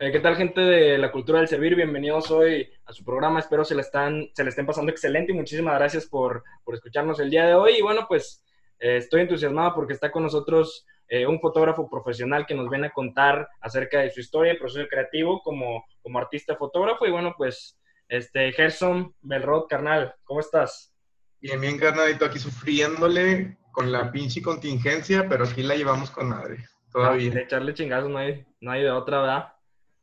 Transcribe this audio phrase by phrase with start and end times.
[0.00, 1.74] Eh, ¿Qué tal, gente de la cultura del servir?
[1.74, 3.40] Bienvenidos hoy a su programa.
[3.40, 7.18] Espero se le, están, se le estén pasando excelente y muchísimas gracias por, por escucharnos
[7.18, 7.78] el día de hoy.
[7.78, 8.44] Y bueno, pues
[8.78, 12.92] eh, estoy entusiasmado porque está con nosotros eh, un fotógrafo profesional que nos viene a
[12.92, 17.04] contar acerca de su historia y proceso creativo como, como artista fotógrafo.
[17.04, 17.76] Y bueno, pues,
[18.08, 20.94] este, Gerson Belrod, carnal, ¿cómo estás?
[21.40, 26.68] Bien, bien, carnalito, aquí sufriéndole con la pinche contingencia, pero aquí la llevamos con madre.
[26.92, 27.32] Todavía.
[27.32, 29.57] de echarle chingazos no hay, no hay de otra, ¿verdad?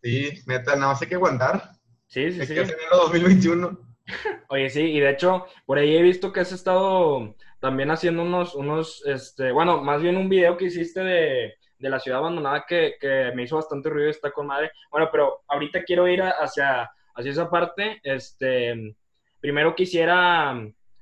[0.06, 1.72] Sí, neta, nada más hay que aguantar.
[2.06, 2.54] Sí, sí, Hay sí.
[2.54, 3.80] que hacer enero 2021.
[4.50, 8.54] Oye, sí, y de hecho, por ahí he visto que has estado también haciendo unos,
[8.54, 12.98] unos, este, bueno, más bien un video que hiciste de, de la ciudad abandonada que,
[13.02, 14.70] que me hizo bastante ruido y está con madre.
[14.92, 16.84] Bueno, pero ahorita quiero ir hacia,
[17.16, 18.00] hacia esa parte.
[18.04, 18.96] Este,
[19.40, 20.56] primero quisiera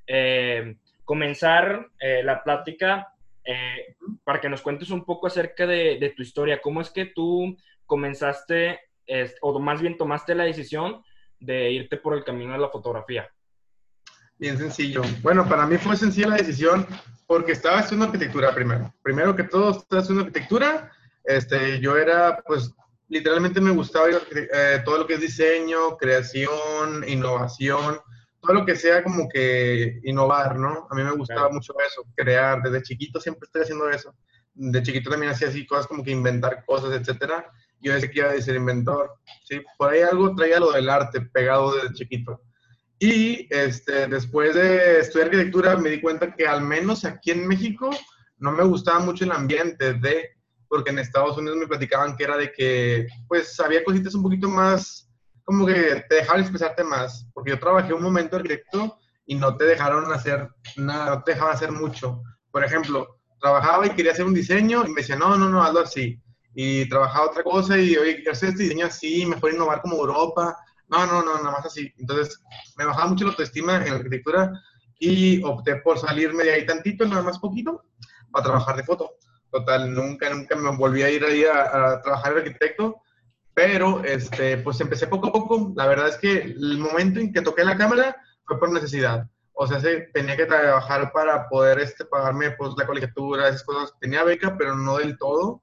[0.07, 3.13] eh, comenzar eh, la plática
[3.43, 6.61] eh, para que nos cuentes un poco acerca de, de tu historia.
[6.61, 11.03] ¿Cómo es que tú comenzaste, este, o más bien tomaste la decisión
[11.39, 13.29] de irte por el camino de la fotografía?
[14.37, 15.01] Bien sencillo.
[15.21, 16.85] Bueno, para mí fue sencilla la decisión
[17.27, 18.93] porque estaba estudiando arquitectura primero.
[19.01, 20.91] Primero que todo, estaba estudiando arquitectura.
[21.23, 22.73] Este, yo era, pues,
[23.07, 27.99] literalmente me gustaba eh, todo lo que es diseño, creación, innovación,
[28.41, 30.87] todo lo que sea como que innovar, ¿no?
[30.89, 31.53] A mí me gustaba Claro.
[31.53, 32.61] mucho eso, crear.
[32.61, 34.13] Desde chiquito siempre estoy haciendo eso.
[34.53, 37.49] De chiquito también hacía así cosas como que inventar cosas, etcétera.
[37.83, 39.11] Yo decía que iba a ser inventor,
[39.43, 39.61] ¿sí?
[39.77, 42.41] Por ahí algo traía lo del arte pegado desde chiquito.
[42.99, 47.89] Y este, después de estudiar arquitectura me di cuenta que al menos aquí en México
[48.37, 50.29] no me gustaba mucho el ambiente de,
[50.69, 54.47] porque en Estados Unidos me platicaban que era de que, pues, había cositas un poquito
[54.47, 55.09] más,
[55.43, 59.65] como que te dejaban expresarte más, porque yo trabajé un momento arquitecto y no te
[59.65, 62.21] dejaron hacer nada, no te dejaban hacer mucho.
[62.51, 65.81] Por ejemplo, trabajaba y quería hacer un diseño y me decían, no, no, no, hazlo
[65.81, 66.22] así.
[66.53, 70.57] Y trabajaba otra cosa y, oye, quiero hacer este diseño así, mejor innovar como Europa.
[70.87, 71.91] No, no, no, nada más así.
[71.97, 72.39] Entonces,
[72.77, 74.51] me bajaba mucho la autoestima en la arquitectura
[74.99, 77.83] y opté por salirme de ahí tantito, nada más poquito,
[78.31, 79.15] para trabajar de foto.
[79.51, 83.01] Total, nunca, nunca me volví a ir ahí a, a trabajar de arquitecto,
[83.53, 85.73] pero este, pues empecé poco a poco.
[85.75, 88.15] La verdad es que el momento en que toqué la cámara
[88.45, 89.27] fue por necesidad.
[89.53, 93.93] O sea, se, tenía que trabajar para poder este, pagarme pues, la colegiatura, esas cosas.
[93.99, 95.61] Tenía beca, pero no del todo.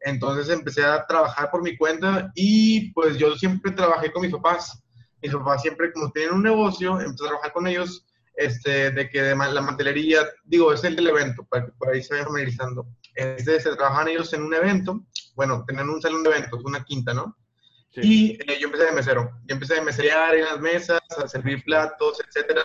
[0.00, 4.82] Entonces empecé a trabajar por mi cuenta y pues yo siempre trabajé con mis papás.
[5.22, 9.20] Mis papás siempre, como tienen un negocio, empecé a trabajar con ellos este, de que
[9.20, 12.86] de la mantelería, digo, es el del evento, para que por ahí se vayan familiarizando.
[13.14, 17.12] Este, se trabajaban ellos en un evento, bueno, tenían un salón de eventos, una quinta,
[17.12, 17.36] ¿no?
[17.90, 18.00] Sí.
[18.02, 19.30] Y eh, yo empecé de mesero.
[19.46, 22.62] Yo empecé de meserear en las mesas, a servir platos, etcétera,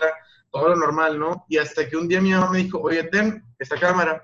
[0.50, 1.44] todo lo normal, ¿no?
[1.48, 4.22] Y hasta que un día mi mamá me dijo, oye, ten esta cámara,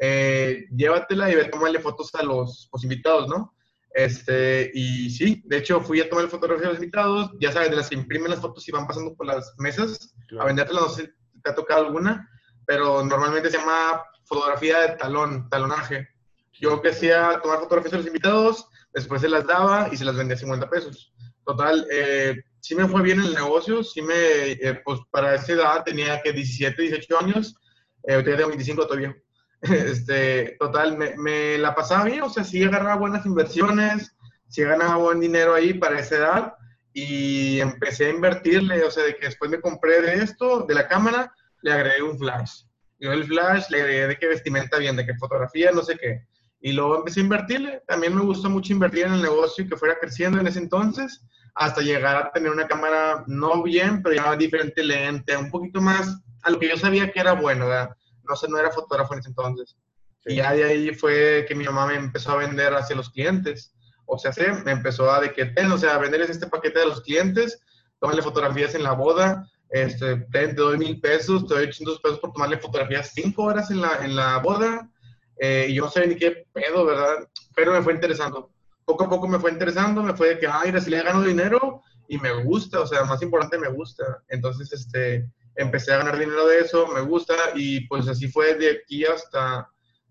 [0.00, 3.54] eh, llévatela y ve a tomarle fotos a los, los invitados, ¿no?
[3.92, 7.76] Este, y sí, de hecho fui a tomar fotografías a los invitados, ya sabes, de
[7.76, 11.02] las que imprimen las fotos y van pasando por las mesas, a vendértelas, no sé
[11.02, 12.30] si te ha tocado alguna,
[12.66, 16.08] pero normalmente se llama fotografía de talón, talonaje.
[16.52, 20.16] Yo que hacía tomar fotografías a los invitados, después se las daba y se las
[20.16, 21.12] vendía a 50 pesos.
[21.44, 25.84] Total, eh, sí me fue bien el negocio, sí me, eh, pues para esa edad
[25.84, 27.56] tenía que 17, 18 años,
[28.04, 29.16] eh, tengo 25 todavía.
[29.62, 34.16] Este, total, me, me la pasaba bien, o sea, sí agarraba buenas inversiones,
[34.48, 36.54] sí ganaba buen dinero ahí para esa edad
[36.92, 40.88] y empecé a invertirle, o sea, de que después me compré de esto, de la
[40.88, 41.32] cámara,
[41.62, 42.62] le agregué un flash.
[42.98, 46.26] Yo el flash le agregué de qué vestimenta bien, de qué fotografía, no sé qué.
[46.60, 47.82] Y luego empecé a invertirle.
[47.86, 51.80] También me gustó mucho invertir en el negocio que fuera creciendo en ese entonces, hasta
[51.80, 56.50] llegar a tener una cámara no bien, pero ya diferente lente, un poquito más a
[56.50, 57.96] lo que yo sabía que era bueno, ¿verdad?
[58.30, 59.76] No sé, no era fotógrafo en ese entonces.
[60.24, 60.32] Sí.
[60.32, 63.74] Y ya de ahí fue que mi mamá me empezó a vender hacia los clientes.
[64.06, 66.86] O sea, sí, me empezó a de que ten, o sea, venderles este paquete a
[66.86, 67.60] los clientes,
[67.98, 72.32] tomarle fotografías en la boda, este, te doy mil pesos, te doy 800 pesos por
[72.32, 74.90] tomarle fotografías cinco horas en la, en la boda.
[75.38, 77.28] Eh, y yo no sabía ni qué pedo, ¿verdad?
[77.54, 78.50] Pero me fue interesando.
[78.84, 81.82] Poco a poco me fue interesando, me fue de que, ay, si le gano dinero
[82.08, 84.22] y me gusta, o sea, más importante, me gusta.
[84.28, 88.80] Entonces, este, empecé a ganar dinero de eso, me gusta, y pues así fue de
[88.82, 89.68] aquí hasta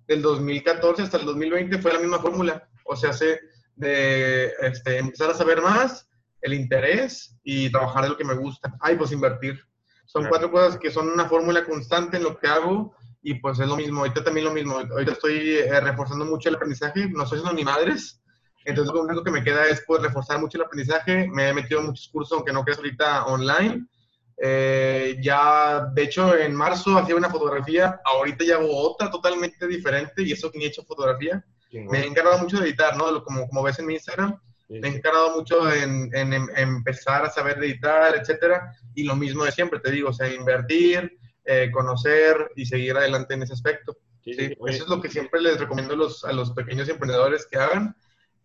[0.08, 2.68] del 2014 hasta el 2020 fue la misma fórmula.
[2.86, 3.40] O sea, se,
[3.76, 6.10] de este, empezar a saber más,
[6.42, 8.76] el interés y trabajar de lo que me gusta.
[8.80, 9.60] Ay, pues invertir.
[10.06, 10.30] Son Claro.
[10.30, 13.76] cuatro cosas que son una fórmula constante en lo que hago y pues es lo
[13.76, 14.00] mismo.
[14.00, 14.80] Ahorita también lo mismo.
[14.80, 17.08] Ahorita estoy eh, reforzando mucho el aprendizaje.
[17.10, 18.22] No soy haciendo ni madres.
[18.66, 21.28] Entonces lo único que me queda es pues reforzar mucho el aprendizaje.
[21.28, 23.88] Me he metido en muchos cursos, aunque no creas ahorita online.
[24.42, 30.24] Eh, ya, de hecho, en marzo hacía una fotografía, ahorita ya hago otra totalmente diferente
[30.24, 31.44] y eso que ni he hecho fotografía.
[31.72, 33.24] Me he encargado mucho de editar, ¿no?
[33.24, 34.40] Como, como ves en mi Instagram,
[34.70, 38.74] Me he encarado mucho en, en, empezar a saber editar, etcétera.
[38.96, 43.34] Y lo mismo de siempre, te digo, o sea, invertir, eh, conocer y seguir adelante
[43.34, 43.98] en ese aspecto.
[44.24, 47.58] Sí, Eso es lo que siempre les recomiendo a los, a los pequeños emprendedores que
[47.58, 47.96] hagan,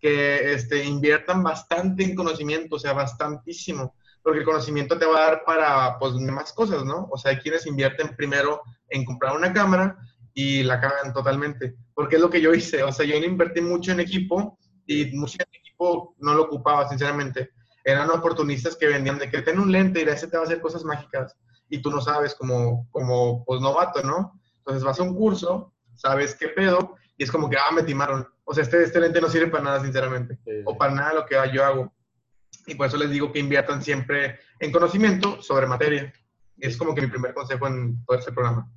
[0.01, 5.31] que este, inviertan bastante en conocimiento, o sea, bastantísimo, porque el conocimiento te va a
[5.31, 7.09] dar para, pues, más cosas, ¿no?
[7.13, 9.99] O sea, hay quienes invierten primero en comprar una cámara
[10.33, 13.93] y la cagan totalmente, porque es lo que yo hice, o sea, yo invertí mucho
[13.93, 17.51] en equipo y mucho en equipo no lo ocupaba, sinceramente.
[17.85, 20.63] Eran oportunistas que vendían de que ten un lente y ese te va a hacer
[20.63, 21.37] cosas mágicas
[21.69, 24.41] y tú no sabes como, como pues novato, ¿no?
[24.59, 28.27] Entonces vas a un curso, sabes qué pedo y es como que, ah, me timaron.
[28.45, 31.37] O sea, este, este lente no sirve para nada, sinceramente, o para nada lo que
[31.53, 31.94] yo hago.
[32.67, 36.13] Y por eso les digo que inviertan siempre en conocimiento sobre materia.
[36.59, 38.69] Es como que mi primer consejo en todo este programa.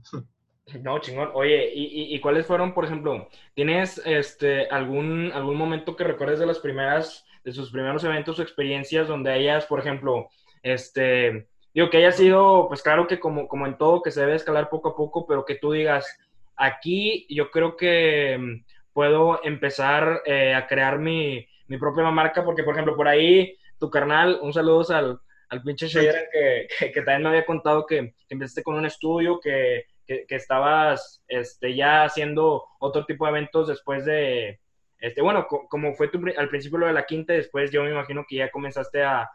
[0.81, 1.29] No, chingón.
[1.33, 6.45] Oye, ¿y, y, cuáles fueron, por ejemplo, tienes este, algún, algún momento que recuerdes de
[6.45, 10.27] las primeras, de sus primeros eventos o experiencias donde hayas, por ejemplo,
[10.63, 14.35] este, digo, que haya sido, pues claro que como, como en todo, que se debe
[14.35, 16.19] escalar poco a poco, pero que tú digas,
[16.57, 22.63] aquí yo creo que mm, puedo empezar eh, a crear mi, mi, propia marca, porque,
[22.63, 25.19] por ejemplo, por ahí, tu carnal, un saludo al,
[25.49, 29.39] al pinche Shader que, que, también me había contado que, que empezaste con un estudio,
[29.39, 34.59] que que, estabas este, ya haciendo otro tipo de eventos después de,
[34.99, 38.25] este, bueno, como fue tu, al principio lo de la quinta, después yo me imagino
[38.27, 39.29] que ya comenzaste a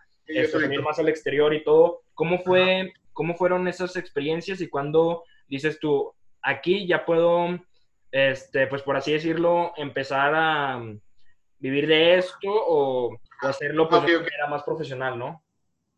[0.50, 2.02] salir más al exterior y todo.
[2.14, 7.60] ¿Cómo, fue, ¿Cómo fueron esas experiencias y cuando dices tú, aquí ya puedo,
[8.10, 10.82] este, pues por así decirlo, empezar a
[11.58, 15.44] vivir de esto o, hacerlo pues, de manera más profesional, ¿no?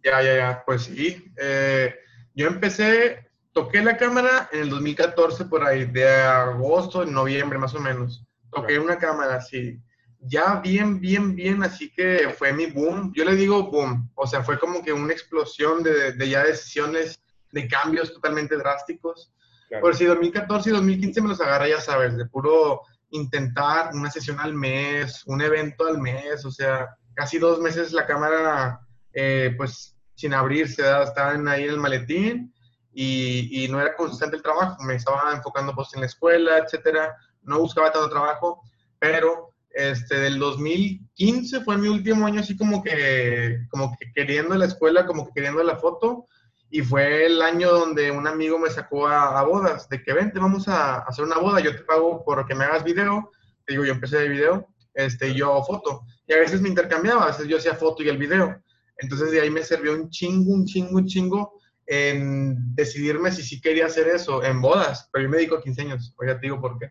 [0.02, 1.32] Ya, ya, ya, pues sí.
[1.36, 1.94] Eh,
[2.34, 3.24] yo empecé
[3.54, 8.26] toqué la cámara en el 2014, por ahí, de agosto, noviembre más o menos.
[8.50, 9.80] Toqué una cámara así,
[10.20, 13.12] ya bien, bien, bien, así que fue mi boom.
[13.14, 17.22] Yo le digo boom, o sea, fue como que una explosión de, de ya decisiones,
[17.52, 19.32] de cambios totalmente drásticos.
[19.80, 24.38] Por si 2014 y 2015 me los agarré, ya sabes, de puro intentar una sesión
[24.38, 28.80] al mes, un evento al mes, o sea, casi dos meses la cámara,
[29.12, 32.54] eh, pues, sin abrirse, estaban ahí en el maletín
[32.92, 34.82] y, no era constante el trabajo.
[34.84, 37.16] Me estaba enfocando pues en la escuela, etcétera.
[37.42, 38.62] No buscaba tanto trabajo,
[38.98, 44.66] pero este, del 2015 fue mi último año así como que, como que queriendo la
[44.66, 46.26] escuela, como que queriendo la foto.
[46.70, 50.66] Y fue el año donde un amigo me sacó a, bodas, de que vente, vamos
[50.66, 53.30] a, hacer una boda, yo te pago por que me hagas video.
[53.66, 56.04] digo, yo empecé de video, este, yo foto.
[56.26, 58.62] Y a veces me intercambiaba, a veces yo hacía foto y el video.
[58.98, 63.60] Entonces de ahí me sirvió un chingo, un chingo, un chingo en decidirme si sí
[63.60, 66.60] quería hacer eso en bodas, pero yo me dedico a 15 años, oiga, te digo
[66.60, 66.90] por qué.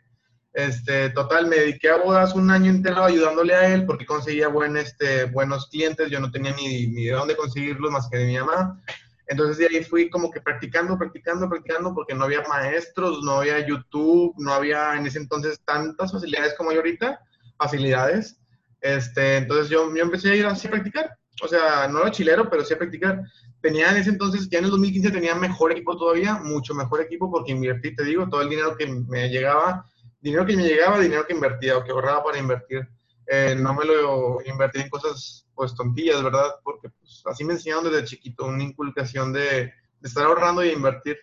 [0.54, 4.78] Este, total, me dediqué a bodas un año entero ayudándole a él porque conseguía buen,
[4.78, 8.38] este, buenos clientes, yo no tenía ni, ni de dónde conseguirlos más que de mi
[8.38, 8.80] mamá.
[9.28, 13.66] Entonces de ahí fui como que practicando, practicando, practicando, porque no había maestros, no había
[13.66, 17.20] YouTube, no había en ese entonces tantas facilidades como hay ahorita,
[17.58, 18.38] facilidades.
[18.84, 21.18] Este, entonces yo, yo empecé a ir así a practicar.
[21.42, 23.24] O sea, no era chilero, pero sí a practicar
[23.64, 27.32] tenía en ese entonces, ya en el 2015 tenía mejor equipo todavía, mucho mejor equipo
[27.32, 29.86] porque invertí, te digo, todo el dinero que me llegaba,
[30.20, 32.86] dinero que me llegaba, dinero que invertía o que ahorraba para invertir.
[33.26, 36.56] Eh, no me lo invertí en cosas pues tontillas, ¿verdad?
[36.62, 39.72] Porque pues, así me enseñaron desde chiquito, una inculcación de, de
[40.02, 41.18] estar ahorrando y invertir.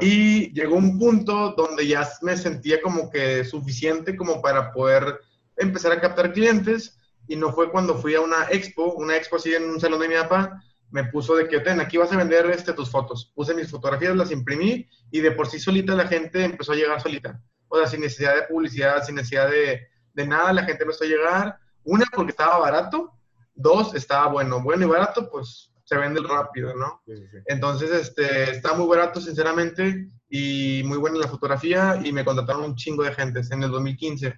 [0.00, 5.20] Y llegó un punto donde ya me sentía como que suficiente como para poder
[5.56, 9.54] empezar a captar clientes y no fue cuando fui a una expo, una expo así
[9.54, 12.46] en un salón de mi papá, me puso de que, ten, aquí vas a vender
[12.50, 13.32] este, tus fotos.
[13.34, 17.00] Puse mis fotografías, las imprimí y de por sí solita la gente empezó a llegar
[17.00, 17.42] solita.
[17.68, 21.08] O sea, sin necesidad de publicidad, sin necesidad de, de nada, la gente empezó a
[21.08, 21.58] llegar.
[21.82, 23.12] Una, porque estaba barato.
[23.54, 24.62] Dos, estaba bueno.
[24.62, 27.02] Bueno y barato, pues se vende rápido, ¿no?
[27.46, 32.74] Entonces, este, está muy barato, sinceramente, y muy buena la fotografía, y me contrataron un
[32.74, 34.34] chingo de gente en el 2015.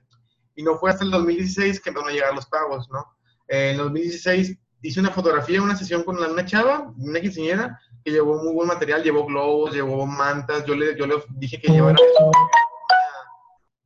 [0.57, 3.07] Y no fue hasta el 2016 que empezaron a llegar los pagos, ¿no?
[3.49, 8.43] en el 2016 hice una fotografía, una sesión con una chava, una quinceañera, que llevó
[8.43, 11.97] muy buen material, llevó globos, llevó mantas, yo le, yo le dije que llevara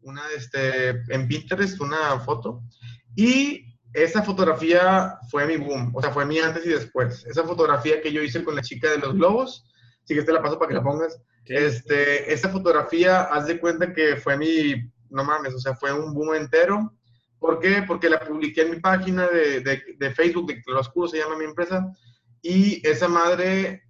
[0.03, 2.63] una, este, en Pinterest, una foto,
[3.17, 7.25] y esa fotografía fue mi boom, o sea, fue mi antes y después.
[7.27, 9.65] Esa fotografía que yo hice con la chica de los globos,
[10.05, 13.93] sí que te la paso para que la pongas, este, esa fotografía, haz de cuenta
[13.93, 16.93] que fue mi, no mames, o sea, fue un boom entero,
[17.41, 17.83] ¿Por qué?
[17.87, 21.47] Porque la publiqué en mi página de, de, Facebook, de Lo Oscuro se llama mi
[21.47, 21.91] empresa,
[22.43, 23.83] y esa madre,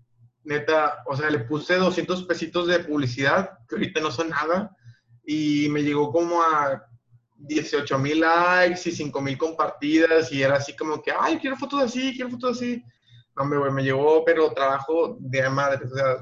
[0.44, 4.70] neta, o sea, le puse 200 pesitos de publicidad, que ahorita no son nada,
[5.24, 6.86] y me llegó como a
[7.38, 11.82] 18 mil likes y 5 mil compartidas y era así como que, ay, quiero fotos
[11.82, 12.84] así, quiero fotos así.
[13.36, 16.18] No, me, me llegó, pero trabajo de madre, o sea,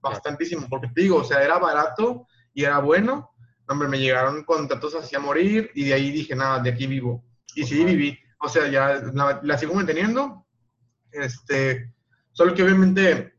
[0.00, 3.31] bastantísimo, porque te digo, o sea, era barato y era bueno.
[3.68, 7.24] Hombre, me llegaron contratos así a morir y de ahí dije, nada, de aquí vivo.
[7.54, 8.18] Y sí, viví.
[8.40, 10.46] O sea, ya la, la sigo manteniendo.
[11.12, 11.92] Este,
[12.32, 13.34] solo que obviamente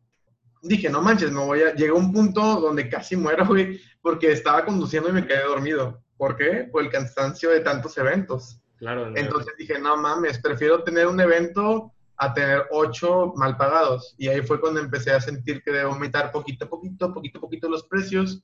[0.62, 1.74] dije, no manches, no voy a...
[1.74, 6.04] Llegué a un punto donde casi muero, güey, porque estaba conduciendo y me quedé dormido.
[6.18, 6.70] ¿Por qué?
[6.72, 8.60] Por el cansancio de tantos eventos.
[8.78, 9.16] Claro.
[9.16, 14.16] Entonces dije, no mames, prefiero tener un evento a tener ocho mal pagados.
[14.18, 17.42] Y ahí fue cuando empecé a sentir que debo aumentar poquito a poquito, poquito a
[17.42, 18.42] poquito los precios.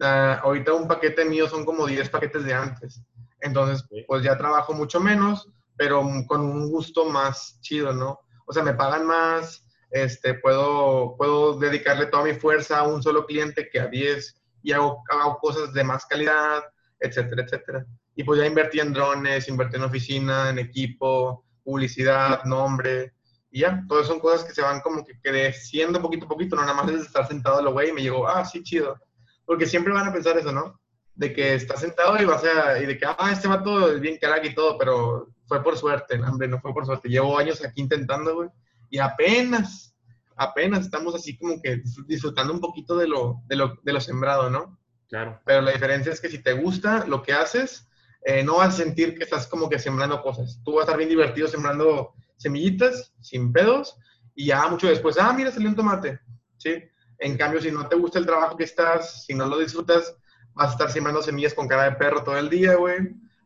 [0.00, 3.02] Uh, ahorita un paquete mío son como 10 paquetes de antes.
[3.40, 8.20] Entonces, pues ya trabajo mucho menos, pero con un gusto más chido, ¿no?
[8.46, 13.26] O sea, me pagan más, este, puedo, puedo dedicarle toda mi fuerza a un solo
[13.26, 16.64] cliente que a 10 y hago, hago cosas de más calidad,
[16.98, 17.86] etcétera, etcétera.
[18.16, 23.14] Y pues ya invertí en drones, invertí en oficina, en equipo, publicidad, nombre,
[23.54, 26.62] y ya, todas son cosas que se van como que creciendo poquito a poquito, no
[26.62, 28.98] nada más es estar sentado a lo güey y me llegó, ah, sí, chido.
[29.44, 30.80] Porque siempre van a pensar eso, ¿no?
[31.14, 34.18] De que estás sentado y vas a, y de que, ah, este vato es bien
[34.20, 37.08] carack y todo, pero fue por suerte, hombre, no fue por suerte.
[37.08, 38.48] Llevo años aquí intentando, güey,
[38.90, 39.94] y apenas,
[40.36, 44.50] apenas estamos así como que disfrutando un poquito de lo, de lo, de lo sembrado,
[44.50, 44.78] ¿no?
[45.08, 45.40] Claro.
[45.44, 47.88] Pero la diferencia es que si te gusta lo que haces,
[48.24, 50.60] eh, no vas a sentir que estás como que sembrando cosas.
[50.64, 53.96] Tú vas a estar bien divertido sembrando semillitas, sin pedos,
[54.34, 56.18] y ya mucho después, ah, mira, salió un tomate,
[56.56, 56.82] ¿sí?
[57.24, 60.14] En cambio, si no te gusta el trabajo que estás, si no lo disfrutas,
[60.52, 62.98] vas a estar sembrando semillas con cara de perro todo el día, güey.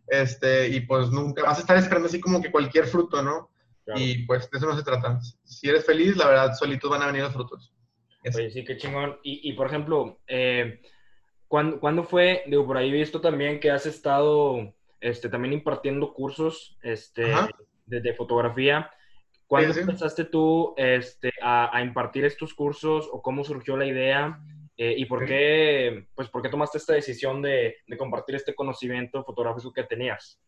[0.08, 3.50] Este, y pues nunca vas a estar esperando así como que cualquier fruto, ¿no?
[3.94, 5.20] Y pues de eso no se trata.
[5.44, 7.72] Si eres feliz, la verdad, solitos van a venir los frutos.
[8.34, 9.18] Oye, sí, qué chingón.
[9.22, 10.80] Y, y por ejemplo, eh,
[11.46, 12.42] ¿cuándo, fue?
[12.46, 17.32] Digo, por ahí he visto también que has estado este, también impartiendo cursos este,
[17.86, 18.90] de, fotografía.
[19.48, 24.38] ¿Cuándo empezaste tú este, a, impartir estos cursos o cómo surgió la idea?
[24.76, 29.24] Eh, ¿Y por qué, pues, por qué tomaste esta decisión de, de compartir este conocimiento
[29.24, 30.38] fotográfico que tenías?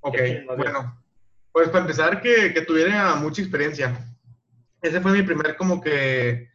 [0.00, 0.16] Ok,
[0.56, 1.04] bueno,
[1.52, 3.94] pues para empezar que, que, tuviera mucha experiencia.
[4.80, 6.48] Ese fue mi primer como que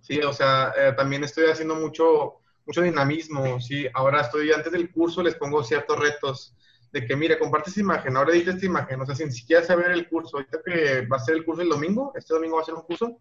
[0.00, 4.90] Sí, o sea, eh, también estoy haciendo mucho, mucho dinamismo, sí, ahora estoy, antes del
[4.90, 6.54] curso les pongo ciertos retos,
[6.94, 9.90] de que, mira, comparte esta imagen, ahora edita esta imagen, o sea, sin siquiera saber
[9.90, 12.64] el curso, ahorita que va a ser el curso el domingo, este domingo va a
[12.64, 13.18] ser un curso,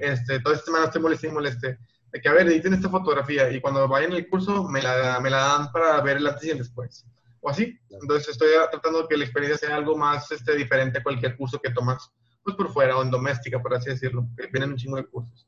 [0.00, 1.78] este, toda esta semana estoy moleste y moleste,
[2.12, 5.28] de que, a ver, editen esta fotografía, y cuando vayan el curso, me la, me
[5.28, 7.04] la dan para ver el antes y el después,
[7.42, 11.02] o así, entonces estoy tratando de que la experiencia sea algo más este, diferente a
[11.02, 12.10] cualquier curso que tomas,
[12.42, 15.46] pues por fuera, o en doméstica, por así decirlo, que vienen un chingo de cursos,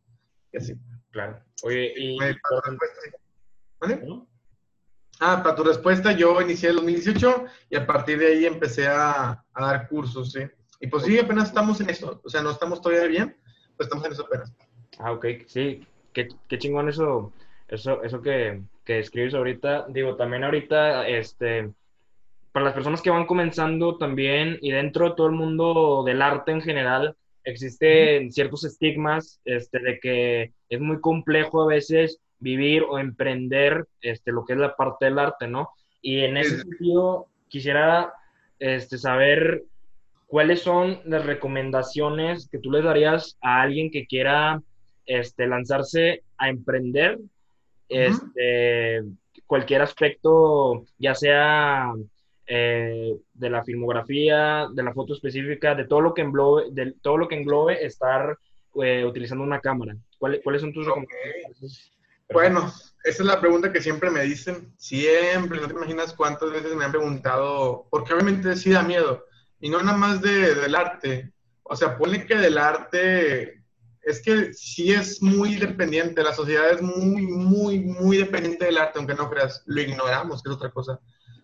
[0.52, 0.74] y así.
[1.10, 1.42] Claro.
[1.62, 2.18] Oye, y...
[3.80, 4.26] ¿Vale?
[5.20, 9.44] Ah, para tu respuesta, yo inicié en 2018 y a partir de ahí empecé a,
[9.54, 10.40] dar cursos, ¿sí?
[10.80, 12.20] Y pues sí, apenas estamos en eso.
[12.24, 13.36] O sea, no estamos todavía bien,
[13.76, 14.52] pues estamos en eso apenas.
[14.98, 15.86] Ah, ok, sí.
[16.12, 17.32] Qué, qué chingón eso,
[17.68, 21.72] eso, eso que, que describes ahorita, digo, también ahorita, este,
[22.52, 26.52] para las personas que van comenzando también y dentro de todo el mundo del arte
[26.52, 32.98] en general, existen ciertos estigmas este, de que es muy complejo a veces vivir o
[32.98, 35.70] emprender este, lo que es la parte del arte, ¿no?
[36.00, 38.12] Y en ese sentido, quisiera
[38.58, 39.62] este, saber
[40.26, 44.60] cuáles son las recomendaciones que tú le darías a alguien que quiera
[45.06, 47.18] este, lanzarse a emprender
[47.88, 49.02] este,
[49.46, 51.92] cualquier aspecto, ya sea
[52.46, 57.18] eh, de la filmografía, de la foto específica, de todo lo que englobe, de todo
[57.18, 58.36] lo que englobe estar
[58.82, 59.94] eh, utilizando una cámara.
[60.18, 61.91] ¿Cuáles, son tus recomendaciones?
[62.32, 62.72] Bueno,
[63.04, 64.72] esa es la pregunta que siempre me dicen.
[64.78, 69.24] Siempre, no te imaginas cuántas veces me han preguntado, porque obviamente sí da miedo.
[69.60, 71.32] Y no nada más de, del arte.
[71.62, 73.62] O sea, pone que del arte
[74.02, 78.98] es que sí es muy dependiente, la sociedad es muy, muy, muy dependiente del arte,
[78.98, 80.98] aunque no creas, lo ignoramos, que es otra cosa.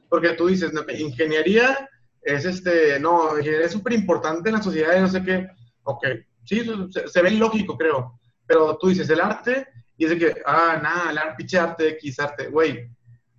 [0.08, 1.88] Porque tú dices, ingeniería
[2.22, 5.48] es este, no, ingeniería es súper importante en la sociedad y no sé qué.
[5.84, 6.04] Ok,
[6.44, 6.68] sí,
[7.06, 8.18] se, ve lógico, creo.
[8.46, 12.20] Pero tú dices, el arte, y es de que, ah, nada, el pinche arte, X
[12.20, 12.90] arte, güey.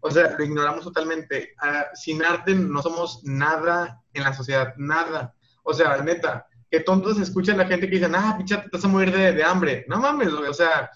[0.02, 1.54] O sea, lo ignoramos totalmente.
[1.60, 5.34] Ah, sin arte no somos nada en la sociedad, nada.
[5.64, 8.88] O sea, neta, que tontos escuchan la gente que dicen, ah, pinche, te vas a
[8.88, 9.86] morir de, de hambre.
[9.88, 10.92] No mames, o sea,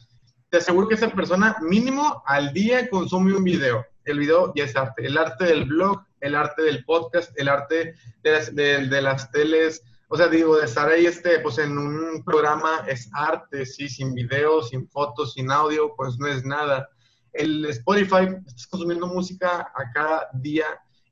[0.50, 4.76] te aseguro que esa persona mínimo al día consume un video el video ya es
[4.76, 5.06] arte.
[5.06, 9.84] El arte del blog, el arte del podcast, el arte de las, de, las teles.
[10.14, 14.14] O sea, digo, de estar ahí este, pues en un programa es arte, sí, sin
[14.14, 16.88] video, sin fotos, sin audio, pues no es nada.
[17.32, 20.66] El Spotify, estás consumiendo música a cada día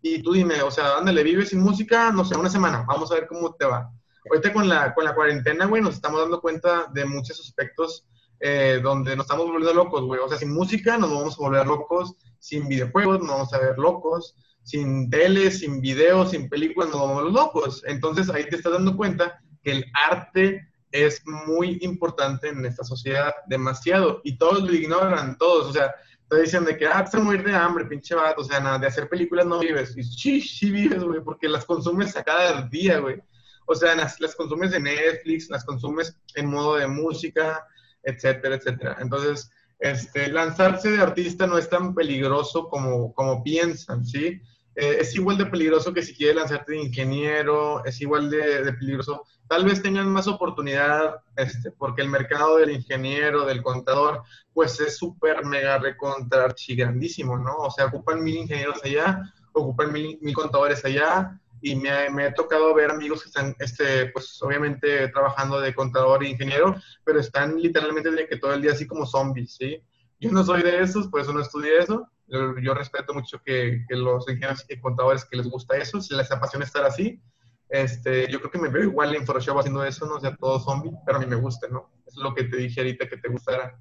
[0.03, 2.11] y tú dime, o sea, ¿dónde le vives sin música?
[2.11, 3.91] No sé, una semana, vamos a ver cómo te va.
[4.29, 8.05] Ahorita con la, con la cuarentena, güey, nos estamos dando cuenta de muchos aspectos
[8.39, 10.19] eh, donde nos estamos volviendo locos, güey.
[10.19, 13.79] O sea, sin música nos vamos a volver locos, sin videojuegos nos vamos a ver
[13.79, 17.83] locos, sin tele, sin videos, sin películas nos vamos locos.
[17.85, 23.33] Entonces ahí te estás dando cuenta que el arte es muy importante en esta sociedad,
[23.47, 25.95] demasiado, y todos lo ignoran, todos, o sea,
[26.29, 28.87] te dicen de que, ah, te morir de hambre, pinche vato, o sea, nada, de
[28.87, 32.99] hacer películas no vives, y sí, sí vives, güey, porque las consumes a cada día,
[32.99, 33.21] güey,
[33.67, 37.65] o sea, las, las consumes en Netflix, las consumes en modo de música,
[38.03, 38.97] etcétera, etcétera.
[38.99, 44.41] Entonces, este, lanzarse de artista no es tan peligroso como, como piensan, ¿sí?
[44.75, 49.25] Eh, es igual de peligroso que si quieres lanzarte de ingeniero, es igual de, peligroso.
[49.47, 54.97] Tal vez tengan más oportunidad, este, porque el mercado del ingeniero, del contador, pues es
[54.97, 57.57] súper mega recontra grandísimo, ¿no?
[57.57, 62.33] O sea, ocupan mil ingenieros allá, ocupan mil, mil contadores allá, y me, me, ha
[62.33, 67.61] tocado ver amigos que están, este, pues obviamente trabajando de contador e ingeniero, pero están
[67.61, 69.81] literalmente de que todo el día así como zombies, ¿sí?
[70.19, 72.07] Yo no soy de esos, por eso no estudié eso.
[72.31, 76.31] Yo, respeto mucho que, que, los ingenieros y contadores que les gusta eso, si les
[76.31, 77.21] apasiona estar así.
[77.67, 80.59] Este, yo creo que me veo igual en Photoshop haciendo eso, no o sea todo
[80.59, 81.91] zombie, pero a mí me gusta, ¿no?
[82.05, 83.77] Es lo que te dije ahorita que te gustara.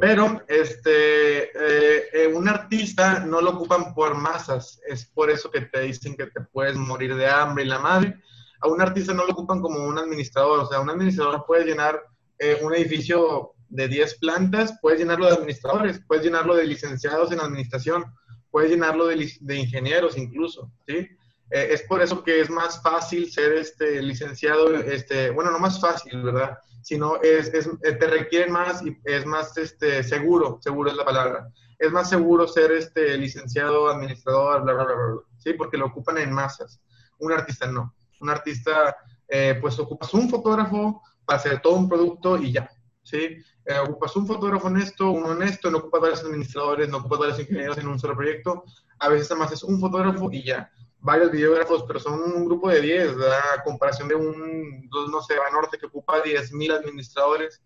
[0.00, 5.62] Pero este, eh, eh, un artista no lo ocupan por masas, es por eso que
[5.62, 8.14] te dicen que te puedes morir de hambre y la madre.
[8.60, 12.00] A un artista no lo ocupan como un administrador, o sea, un administrador puede llenar
[12.38, 17.40] eh, un edificio de 10 plantas, puedes llenarlo de administradores, puedes llenarlo de licenciados en
[17.40, 18.04] administración,
[18.50, 21.08] puedes llenarlo de, ingenieros incluso, ¿sí?
[21.50, 26.22] es por eso que es más fácil ser este licenciado, este, bueno, no más fácil,
[26.22, 26.58] ¿verdad?
[26.82, 31.04] sino es, es, eh, te requieren más y es más este, seguro, seguro es la
[31.04, 31.50] palabra.
[31.78, 35.54] Es más seguro ser este, licenciado, administrador, bla, bla, bla, bla, ¿sí?
[35.54, 36.80] Porque lo ocupan en masas.
[37.18, 37.94] Un artista no.
[38.20, 38.96] Un artista,
[39.28, 42.70] eh, pues ocupas un fotógrafo para hacer todo un producto y ya,
[43.10, 43.36] ¿sí?
[43.66, 47.18] Eh, ocupas un fotógrafo en esto, uno en esto, no ocupas varios administradores, no ocupas
[47.20, 48.64] varios ingenieros en un solo proyecto.
[48.98, 50.70] A veces además es un fotógrafo y ya
[51.00, 53.12] varios videógrafos, pero son un grupo de 10,
[53.56, 57.62] a comparación de un, no sé, Banorte que ocupa 10.000 administradores.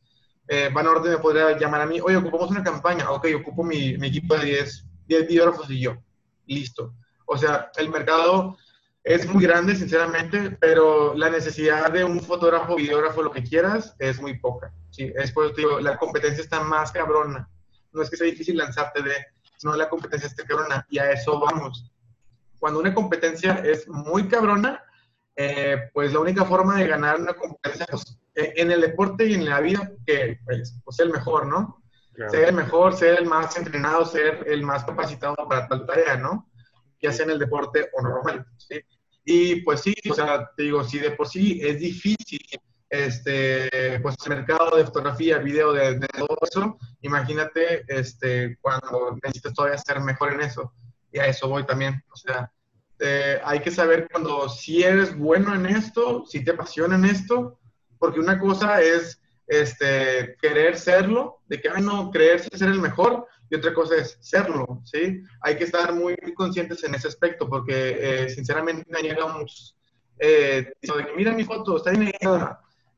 [0.46, 4.08] Eh, Banorte me podría llamar a mí, oye, ocupamos una campaña, ok, ocupo mi, mi
[4.08, 5.96] equipo de 10, 10 videógrafos y yo,
[6.46, 6.94] listo.
[7.26, 8.56] O sea, el mercado
[9.04, 14.20] es muy grande, sinceramente, pero la necesidad de un fotógrafo, videógrafo, lo que quieras, es
[14.20, 14.72] muy poca.
[14.90, 15.12] ¿sí?
[15.16, 17.48] Es por eso digo, la competencia está más cabrona.
[17.92, 19.14] No es que sea difícil lanzarte de,
[19.58, 21.90] sino la competencia está cabrona y a eso vamos
[22.64, 24.82] cuando una competencia es muy cabrona,
[25.36, 29.34] eh, pues la única forma de ganar una competencia pues, eh, en el deporte y
[29.34, 31.82] en la vida, que pues, pues el mejor, ¿no?
[32.30, 36.48] Ser el mejor, ser el más entrenado, ser el más capacitado para tal tarea, ¿no?
[37.02, 38.80] Ya sea en el deporte o normal, ¿sí?
[39.24, 42.40] Y pues sí, o sea, te digo, si de por sí es difícil
[42.90, 49.78] este, pues el mercado de fotografía, video, de, todo eso, imagínate este, cuando necesitas todavía
[49.78, 50.72] ser mejor en eso.
[51.10, 52.02] Y a eso voy también.
[52.12, 52.52] O sea,
[53.00, 57.58] eh, hay que saber cuando si eres bueno en esto, si te apasiona en esto,
[57.98, 63.26] porque una cosa es este, querer serlo, de que, ay, no, creerse ser el mejor,
[63.50, 65.22] y otra cosa es serlo, ¿sí?
[65.40, 69.00] Hay que estar muy, conscientes en ese aspecto, porque eh, sinceramente me
[70.18, 72.12] eh, de que mira mi foto, está bien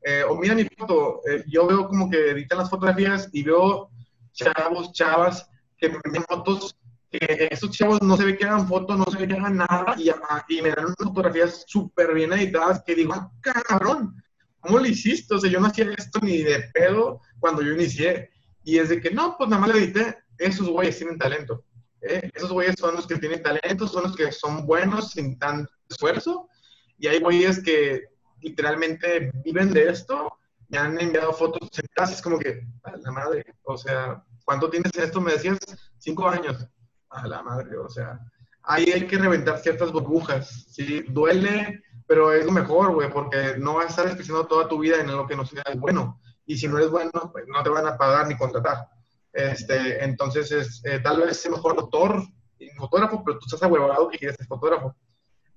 [0.03, 3.89] eh, o mira mi foto, eh, yo veo como que editan las fotografías y veo
[4.31, 6.77] chavos, chavas, que me envían fotos,
[7.11, 9.95] que estos chavos no se ve que hagan fotos, no se ve que hagan nada,
[9.97, 14.15] y, me dan fotografías súper bien editadas, que digo, ah, cabrón,
[14.59, 15.35] ¿cómo lo hiciste?
[15.35, 18.29] O sea, yo no hacía esto ni de pedo cuando yo inicié.
[18.63, 21.63] Y es de que, no, pues nada más le edité, esos güeyes tienen talento.
[22.01, 22.29] ¿eh?
[22.33, 26.49] Esos güeyes son los que tienen talento, son los que son buenos sin tanto esfuerzo.
[26.97, 28.05] Y hay güeyes que
[28.41, 30.37] literalmente viven de esto,
[30.69, 35.03] me han enviado fotos es como que, a la madre, o sea, ¿cuánto tienes en
[35.03, 35.21] esto?
[35.21, 35.57] Me decías,
[35.97, 36.67] cinco años,
[37.09, 38.19] a la madre, o sea,
[38.63, 41.03] ahí hay que reventar ciertas burbujas, ¿sí?
[41.07, 44.99] Duele, pero es lo mejor, güey, porque no vas a estar especializando toda tu vida
[44.99, 47.87] en lo que no sea bueno, y si no eres bueno, pues no te van
[47.87, 48.89] a pagar ni contratar.
[49.37, 52.23] Este, entonces, es, eh, tal vez es mejor doctor
[52.57, 54.95] y fotógrafo, pero tú estás ahuevado que quieres ser fotógrafo.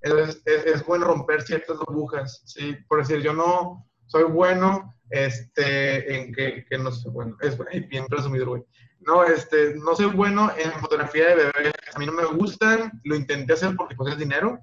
[0.02, 2.76] Entonces, es, bueno romper ciertas burbujas, ¿sí?
[2.88, 7.56] Por decir, yo no soy bueno este, en que, que no soy bueno, es
[7.88, 8.62] bien presumido, güey.
[9.00, 13.16] No, este, no soy bueno en fotografía de bebés, a mí no me gustan, lo
[13.16, 14.58] intenté hacer porque pues es dinero,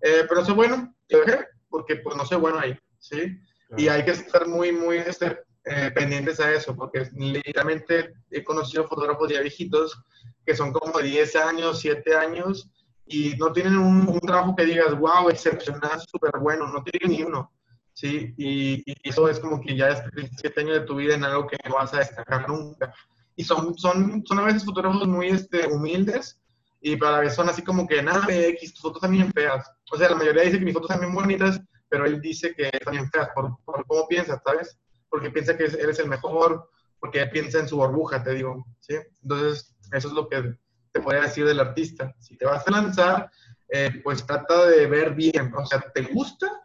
[0.00, 3.38] eh, pero soy bueno, lo dejé porque pues no soy bueno ahí, ¿sí?
[3.76, 8.86] Y hay que estar muy, muy este, eh, pendientes a eso, porque literalmente he conocido
[8.86, 10.00] fotógrafos ya viejitos
[10.46, 12.70] que son como 10 años, 7 años,
[13.06, 17.52] y no tienen un, trabajo que digas, wow, excepcional, súper bueno, no tienen ni uno,
[17.92, 18.34] ¿sí?
[18.36, 20.02] Y, eso es como que ya es
[20.38, 22.92] siete años de tu vida en algo que no vas a destacar nunca.
[23.36, 26.40] Y son, son, son a veces fotógrafos muy este, humildes
[26.80, 29.70] y para vez son así como que, nada, X, tus fotos también feas.
[29.92, 33.08] O sea, la mayoría dice que mis fotos también bonitas, pero él dice que bien
[33.10, 34.78] feas por, por cómo piensa, ¿sabes?
[35.08, 38.94] Porque piensa que eres el mejor, porque piensa en su burbuja, te digo, ¿sí?
[39.22, 40.56] Entonces, eso es lo que
[40.92, 42.14] te podría decir del artista.
[42.18, 43.30] Si te vas a lanzar,
[43.68, 46.60] eh, pues trata de ver bien, o sea, ¿te gusta?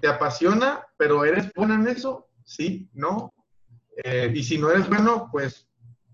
[0.00, 0.86] ¿Te apasiona?
[0.96, 2.28] ¿Pero eres bueno en eso?
[2.44, 3.32] Sí, ¿no?
[4.02, 5.68] Eh, y si no eres bueno, pues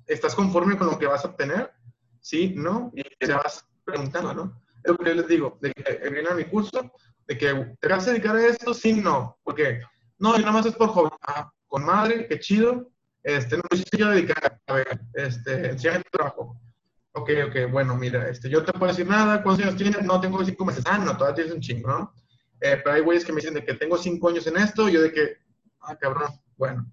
[0.06, 1.72] ¿estás conforme con lo que vas a obtener?
[2.20, 2.92] Sí, ¿no?
[2.94, 4.62] Y te vas preguntando, ¿no?
[4.83, 6.92] Es lo que yo les digo, de que viene a mi curso,
[7.26, 9.80] de que te vas a dedicar a esto, sí, no, porque
[10.18, 12.90] no, y nada más es por joven, ah, con madre, qué chido,
[13.22, 16.61] este, no me quiero dedicar, a ver, este, enseñar tu trabajo,
[17.12, 20.02] Ok, ok, bueno, mira, este, yo te puedo decir nada, ¿cuántos años tienes?
[20.04, 20.85] No, tengo cinco meses.
[20.87, 22.14] Ah, no, todavía tienes un chingo, ¿no?
[22.61, 25.02] Eh, pero hay güeyes que me dicen de que tengo cinco años en esto, yo
[25.02, 25.37] de que,
[25.80, 26.87] ah, cabrón, bueno.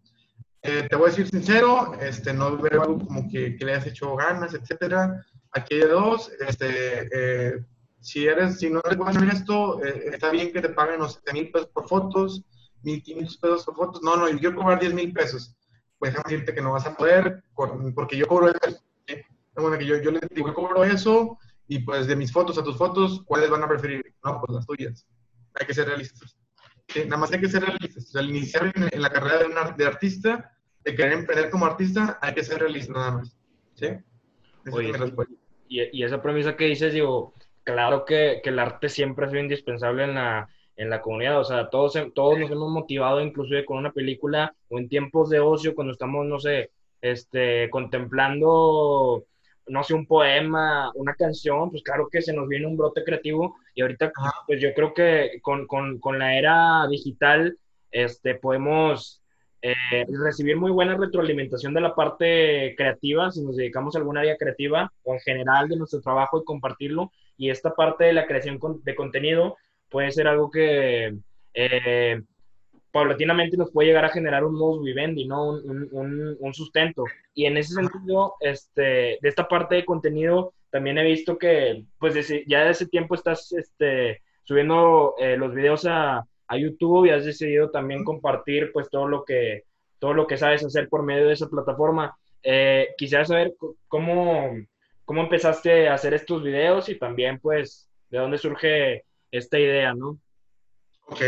[0.63, 4.15] Eh, te voy a decir sincero, este, no veo algo como que, le has hecho
[4.15, 5.23] ganas, etcétera.
[5.51, 7.63] Aquí hay dos, este, eh,
[8.01, 11.33] si eres, si no eres bueno en esto, está bien que te paguen los 7
[11.33, 12.43] mil pesos por fotos,
[12.83, 14.01] 1500 pesos por fotos.
[14.01, 15.55] No, no, yo quiero cobrar 10 mil pesos.
[15.99, 17.43] Pues déjame decirte que no vas a poder,
[17.95, 18.51] porque yo cobro
[19.55, 21.37] bueno, que yo, yo les digo, cobro eso
[21.67, 24.13] y pues de mis fotos a tus fotos, ¿cuáles van a preferir?
[24.23, 25.07] No, pues las tuyas.
[25.55, 26.37] Hay que ser realistas.
[26.95, 28.15] Nada más hay que ser realistas.
[28.15, 32.33] Al iniciar en, la carrera de, un, de artista, de querer emprender como artista, hay
[32.33, 33.37] que ser realista nada más.
[33.73, 33.87] ¿Sí?
[34.71, 34.91] Oye,
[35.67, 39.41] y, y, esa premisa que dices, digo, claro que, que, el arte siempre ha sido
[39.41, 41.39] indispensable en la, en la comunidad.
[41.39, 45.39] O sea, todos, todos nos hemos motivado inclusive con una película o en tiempos de
[45.39, 49.25] ocio cuando estamos, no sé, este, contemplando
[49.67, 53.57] no sé, un poema, una canción, pues claro que se nos viene un brote creativo
[53.75, 54.11] y ahorita
[54.45, 57.57] pues yo creo que con, con, con la era digital
[57.91, 59.21] este, podemos
[59.61, 64.37] eh, recibir muy buena retroalimentación de la parte creativa, si nos dedicamos a alguna área
[64.37, 67.11] creativa o en general de nuestro trabajo y compartirlo.
[67.37, 69.57] Y esta parte de la creación de contenido
[69.89, 71.15] puede ser algo que
[71.53, 72.21] eh,
[72.91, 75.49] paulatinamente nos puede llegar a generar un modus vivendi, ¿no?
[75.49, 77.03] Un, un, un, sustento.
[77.33, 82.15] Y en ese sentido, este, de esta parte de contenido, también he visto que, pues,
[82.47, 87.25] ya desde ese tiempo estás este, subiendo eh, los videos a, a, YouTube y has
[87.25, 89.63] decidido también compartir, pues, todo lo que,
[89.99, 92.17] todo lo que sabes hacer por medio de esa plataforma.
[92.43, 93.53] Eh, quisiera saber
[93.87, 94.51] cómo,
[95.05, 100.19] cómo empezaste a hacer estos videos y también, pues, de dónde surge esta idea, ¿no?
[101.07, 101.21] Ok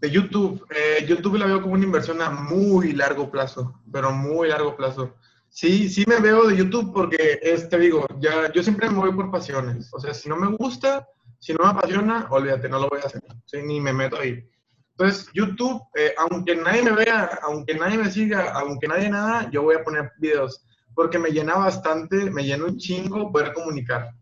[0.00, 4.48] de YouTube, eh, YouTube la veo como una inversión a muy largo plazo, pero muy
[4.48, 5.16] largo plazo.
[5.50, 9.30] Sí, sí me veo de YouTube porque, este, digo, ya, yo siempre me voy por
[9.30, 9.90] pasiones.
[9.92, 11.06] O sea, si no me gusta,
[11.38, 13.20] si no me apasiona, olvídate, no lo voy a hacer.
[13.44, 14.48] Sí, ni me meto ahí.
[14.92, 19.62] Entonces, YouTube, eh, aunque nadie me vea, aunque nadie me siga, aunque nadie nada, yo
[19.62, 24.12] voy a poner videos, porque me llena bastante, me llena un chingo poder comunicar.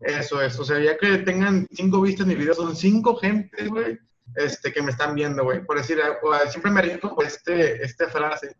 [0.00, 3.98] Eso es, o sea, ya que tengan cinco vistas mis videos, son cinco gente, güey,
[4.34, 5.64] este, que me están viendo, güey.
[5.64, 5.98] Por decir,
[6.50, 8.56] siempre me rico por este, esta frase,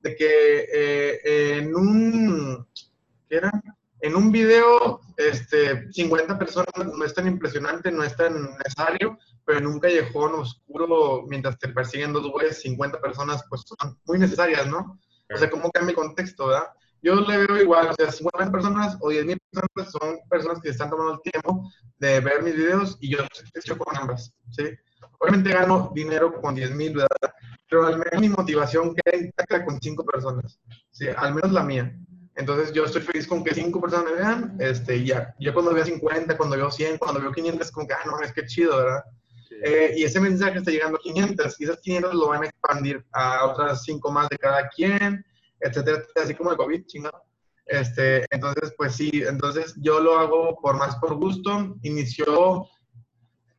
[0.00, 2.66] de que eh, en un,
[3.28, 3.52] ¿qué era?
[4.00, 9.58] En un video, este, 50 personas no es tan impresionante, no es tan necesario, pero
[9.58, 14.66] en un callejón oscuro, mientras te persiguen dos güeyes, 50 personas, pues son muy necesarias,
[14.66, 14.98] ¿no?
[15.32, 16.68] O sea, ¿cómo cambia el contexto, verdad?
[17.02, 20.68] Yo le veo igual, o sea, 50 personas o 10 mil personas son personas que
[20.68, 23.18] están tomando el tiempo de ver mis videos y yo
[23.54, 24.64] estoy con ambas, ¿sí?
[25.18, 27.34] Obviamente gano dinero con 10 mil, ¿verdad?
[27.68, 30.58] Pero al menos mi motivación queda intacta con 5 personas,
[30.90, 31.06] ¿sí?
[31.16, 31.94] Al menos la mía.
[32.40, 35.34] Entonces yo estoy feliz con que cinco personas me vean, este, ya.
[35.38, 38.18] Yo cuando veo 50, cuando veo 100, cuando veo 500, es como que, ah, no,
[38.20, 39.04] es que chido, ¿verdad?
[39.62, 43.04] Eh, y ese mensaje está llegando a 500 y esas 500 lo van a expandir
[43.12, 45.24] a otras 5 más de cada quien,
[45.60, 47.22] etcétera, así como el COVID, chingado.
[47.66, 51.76] Este, entonces, pues sí, entonces yo lo hago por más por gusto.
[51.82, 52.66] Inició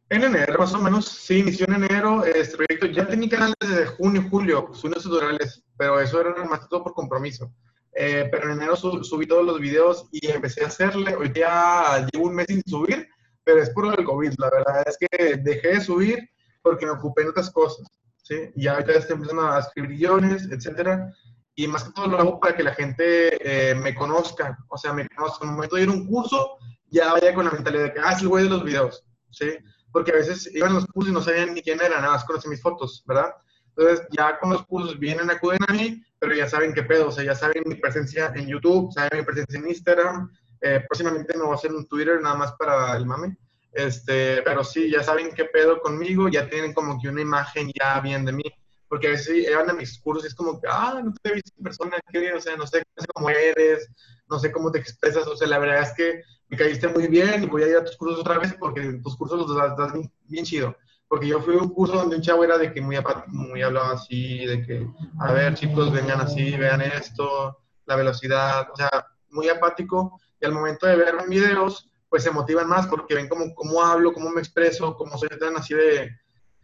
[0.10, 2.88] en enero, más o menos, sí, inició en enero este proyecto.
[2.88, 7.54] Ya tenía canal desde junio, julio, unos tutoriales, pero eso era más todo por compromiso.
[7.94, 11.16] Eh, pero en enero subí todos los videos y empecé a hacerle.
[11.16, 13.08] Hoy ya llevo un mes sin subir,
[13.46, 14.34] pero es por el COVID.
[14.38, 16.30] La verdad es que dejé de subir
[16.62, 17.88] porque me ocupé en otras cosas.
[18.24, 18.52] ¿sí?
[18.56, 21.14] Y ahorita estoy empezando a escribir guiones, etcétera.
[21.56, 24.58] Y más que todo lo hago para que la gente eh, me conozca.
[24.70, 25.44] O sea, me conozca.
[25.44, 28.00] En el momento de ir a un curso, ya vaya con la mentalidad de que,
[28.00, 29.04] ah, es el güey de los videos.
[29.32, 29.58] ¿sí?
[29.92, 32.52] Porque a veces iban los cursos y no sabían ni quién era, nada más conocen
[32.52, 33.34] mis fotos, ¿verdad?
[33.76, 37.12] Entonces, ya con los cursos vienen, acuden a mí, pero ya saben qué pedo, o
[37.12, 41.44] sea, ya saben mi presencia en YouTube, saben mi presencia en Instagram, eh, próximamente me
[41.44, 43.38] voy a hacer un Twitter nada más para el mame,
[43.72, 48.00] este, pero sí, ya saben qué pedo conmigo, ya tienen como que una imagen ya
[48.02, 48.44] bien de mí,
[48.92, 51.36] porque a veces van a mis cursos y es como que, ah, no te he
[51.36, 53.90] visto en persona, qué o sea, no sé, no sé cómo eres,
[54.30, 57.42] no sé cómo te expresas, o sea, la verdad es que me caíste muy bien
[57.42, 59.94] y voy a ir a tus cursos otra vez porque tus cursos los das,
[60.26, 60.76] bien chido.
[61.08, 63.94] Porque yo fui a un curso donde un chavo era de que muy, muy hablaba
[63.94, 64.86] así, de que,
[65.22, 68.90] a ver, chicos, vengan así, vean esto, la velocidad, o sea,
[69.30, 73.30] muy apático, y al momento de ver mis videos, pues se motivan más porque ven
[73.30, 76.12] cómo, cómo hablo, cómo me expreso, cómo soy tan así de,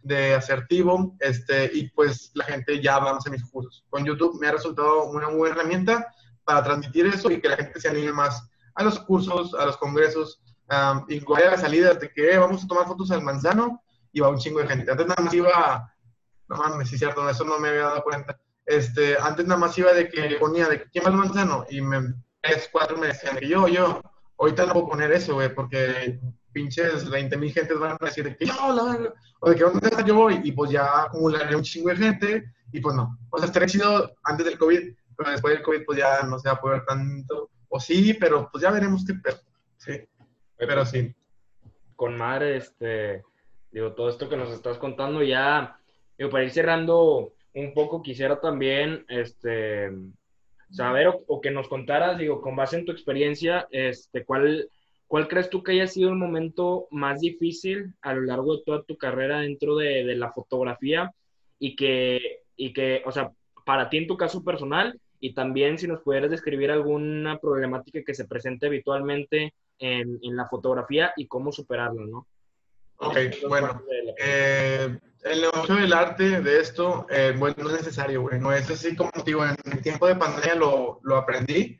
[0.02, 3.84] de asertivo, este, y pues la gente ya va a mis cursos.
[3.90, 7.80] Con YouTube me ha resultado una buena herramienta para transmitir eso y que la gente
[7.80, 12.10] se anime más a los cursos, a los congresos, um, y a las salidas de
[12.10, 13.82] que eh, vamos a tomar fotos al manzano,
[14.12, 14.90] iba un chingo de gente.
[14.90, 15.94] Antes nada más iba,
[16.48, 18.40] no mames, sí cierto, eso no me había dado cuenta.
[18.64, 22.14] Este, antes nada más iba de que ponía de quién va el manzano y me,
[22.40, 24.00] tres, cuatro me decían que yo, yo,
[24.38, 26.20] ahorita no puedo poner eso, güey, porque
[26.58, 28.54] pinches 20 mil gentes van a decir de que yo,
[29.40, 32.80] o de que dónde yo voy, y pues ya acumularé un chingo de gente, y
[32.80, 33.16] pues no.
[33.30, 34.80] O sea, estaría chido antes del COVID,
[35.16, 38.48] pero después del COVID pues ya no se va a poder tanto, o sí, pero
[38.50, 39.38] pues ya veremos qué pedo,
[39.76, 40.00] sí,
[40.56, 41.14] pero sí.
[41.94, 43.22] Con madre, este,
[43.70, 45.78] digo, todo esto que nos estás contando ya,
[46.18, 49.90] digo, para ir cerrando un poco, quisiera también, este,
[50.70, 54.68] saber o, que nos contaras, digo, con base en tu experiencia, este, ¿cuál,
[55.08, 58.82] ¿cuál crees tú que haya sido el momento más difícil a lo largo de toda
[58.84, 61.12] tu carrera dentro de, de la fotografía
[61.58, 63.32] y que, y que, o sea,
[63.64, 68.14] para ti en tu caso personal y también si nos pudieras describir alguna problemática que
[68.14, 72.26] se presente habitualmente en, en la fotografía y cómo superarla, ¿no?
[72.98, 73.16] Ok,
[73.48, 73.82] bueno.
[74.18, 78.40] Eh, el negocio del arte de esto, eh, bueno, no es necesario, güey.
[78.40, 81.78] No es así como, digo, en el tiempo de pandemia lo, lo aprendí.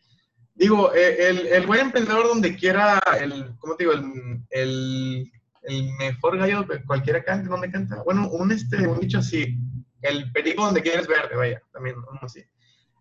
[0.59, 3.95] Digo, eh, el, el, buen emprendedor donde quiera, el, ¿cómo te digo?
[3.95, 8.03] El, el, el mejor gallo cualquiera cante, donde canta.
[8.03, 9.57] Bueno, un, este, un dicho así,
[10.03, 12.45] el perico donde quieres verde, vaya, también, así.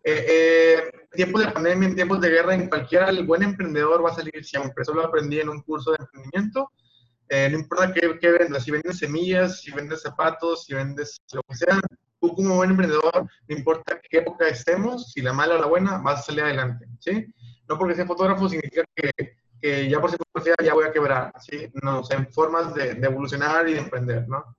[0.03, 4.15] Eh, tiempos de pandemia, en tiempos de guerra, en cualquiera, el buen emprendedor va a
[4.15, 4.83] salir siempre.
[4.83, 6.71] Eso lo aprendí en un curso de emprendimiento
[7.29, 11.41] eh, no importa qué, qué, vendas, si vendes semillas, si vendes zapatos, si vendes lo
[11.43, 11.79] que sea,
[12.21, 15.97] tú como buen emprendedor, no importa qué época estemos, si la mala o la buena,
[15.97, 17.25] vas a salir adelante, ¿sí?
[17.67, 19.11] No porque sea fotógrafo significa que,
[19.61, 21.71] que ya por ser fotógrafo ya voy a quebrar, ¿sí?
[21.81, 24.57] No, o sea, en formas de, de, evolucionar y de emprender, ¿no?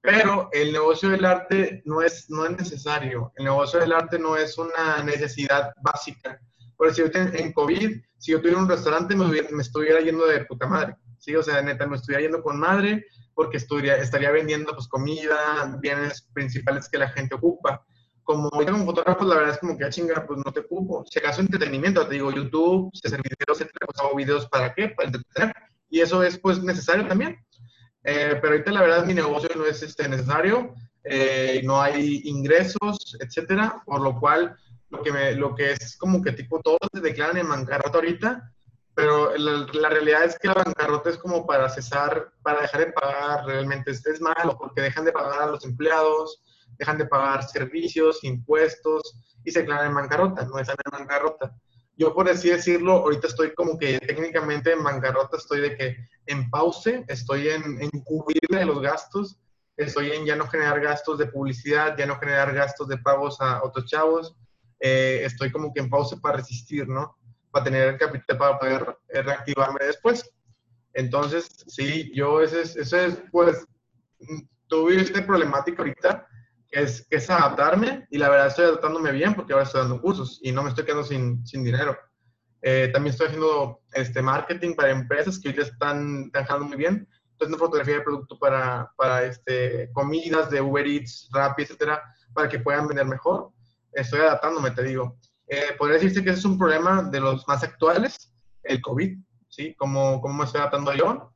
[0.00, 4.36] Pero el negocio del arte no es, no es necesario, el negocio del arte no
[4.36, 6.40] es una necesidad básica.
[6.76, 10.66] Por decir, en COVID, si yo tuviera un restaurante, me, me estuviera yendo de puta
[10.66, 11.34] madre ¿sí?
[11.34, 16.22] O sea, neta, me estoy yendo con madre porque estaría, estaría vendiendo pues comida, bienes
[16.32, 17.84] principales que la gente ocupa.
[18.26, 20.60] Como yo como fotógrafo, la verdad es como que a ah, chinga, pues no te
[20.60, 21.04] ocupo.
[21.08, 24.88] Si acaso entretenimiento, te digo, YouTube, si hacer videos, etcétera, pues hago videos para qué,
[24.88, 25.54] para entretener.
[25.88, 27.38] Y eso es pues necesario también.
[28.02, 33.16] Eh, pero ahorita la verdad mi negocio no es este, necesario, eh, no hay ingresos,
[33.20, 34.56] etcétera, por lo cual
[34.90, 38.52] lo que, me, lo que es como que tipo todos se declaran en bancarrota ahorita,
[38.94, 42.92] pero la, la, realidad es que la bancarrota es como para cesar, para dejar de
[42.92, 43.90] pagar realmente.
[43.90, 46.42] Este es malo porque dejan de pagar a los empleados,
[46.78, 51.56] dejan de pagar servicios, impuestos y se declaran en bancarrota, no están en bancarrota.
[51.96, 56.50] Yo por así decirlo, ahorita estoy como que técnicamente en bancarrota, estoy de que en
[56.50, 59.38] pause, estoy en, en los gastos,
[59.76, 63.62] estoy en ya no generar gastos de publicidad, ya no generar gastos de pagos a
[63.62, 64.36] otros chavos,
[64.80, 67.16] eh, estoy como que en pausa para resistir, ¿no?
[67.50, 70.28] Para tener el capital para poder reactivarme después.
[70.92, 73.66] Entonces, sí, yo ese es, ese es pues,
[74.66, 76.26] tuve este problemático ahorita,
[76.70, 80.52] es, es adaptarme, y la verdad estoy adaptándome bien porque ahora estoy dando cursos y
[80.52, 81.96] no me estoy quedando sin, sin dinero.
[82.62, 87.08] Eh, también estoy haciendo este marketing para empresas que hoy están trabajando muy bien.
[87.32, 92.02] Estoy haciendo fotografía de producto para, para este, comidas de Uber Eats, Rappi, etcétera,
[92.34, 93.52] para que puedan vender mejor
[93.96, 95.18] estoy adaptándome, te digo.
[95.48, 99.74] Eh, podría decirse que ese es un problema de los más actuales, el COVID, ¿sí?
[99.76, 101.32] Cómo, cómo me estoy adaptando yo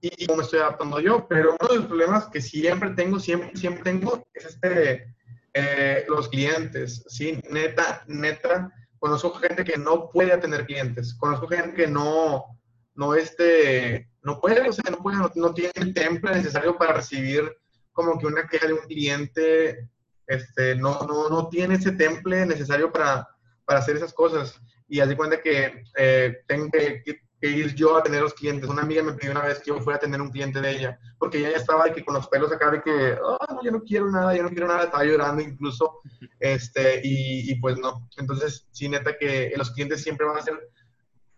[0.00, 1.26] y cómo me estoy adaptando yo.
[1.28, 5.14] Pero uno de los problemas que siempre tengo, siempre, siempre tengo, es este,
[5.54, 7.40] eh, los clientes, ¿sí?
[7.50, 12.58] Neta, neta, conozco gente que no puede tener clientes, conozco gente que no,
[12.94, 16.94] no, este, no puede, o sea, no puede, no, no tiene el temple necesario para
[16.94, 17.50] recibir
[17.92, 19.90] como que una queja de un cliente
[20.30, 23.28] este, no, no, no tiene ese temple necesario para,
[23.64, 24.60] para hacer esas cosas.
[24.86, 27.02] Y haz de cuenta que eh, tengo que,
[27.40, 28.68] ir yo a tener los clientes.
[28.68, 30.98] Una amiga me pidió una vez que yo fuera a tener un cliente de ella,
[31.18, 33.70] porque ella ya estaba de que con los pelos acá de que, oh, no, yo
[33.70, 36.00] no quiero nada, yo no quiero nada, estaba llorando incluso,
[36.38, 38.08] este, y, y pues no.
[38.16, 40.70] Entonces, sí, neta que los clientes siempre van a ser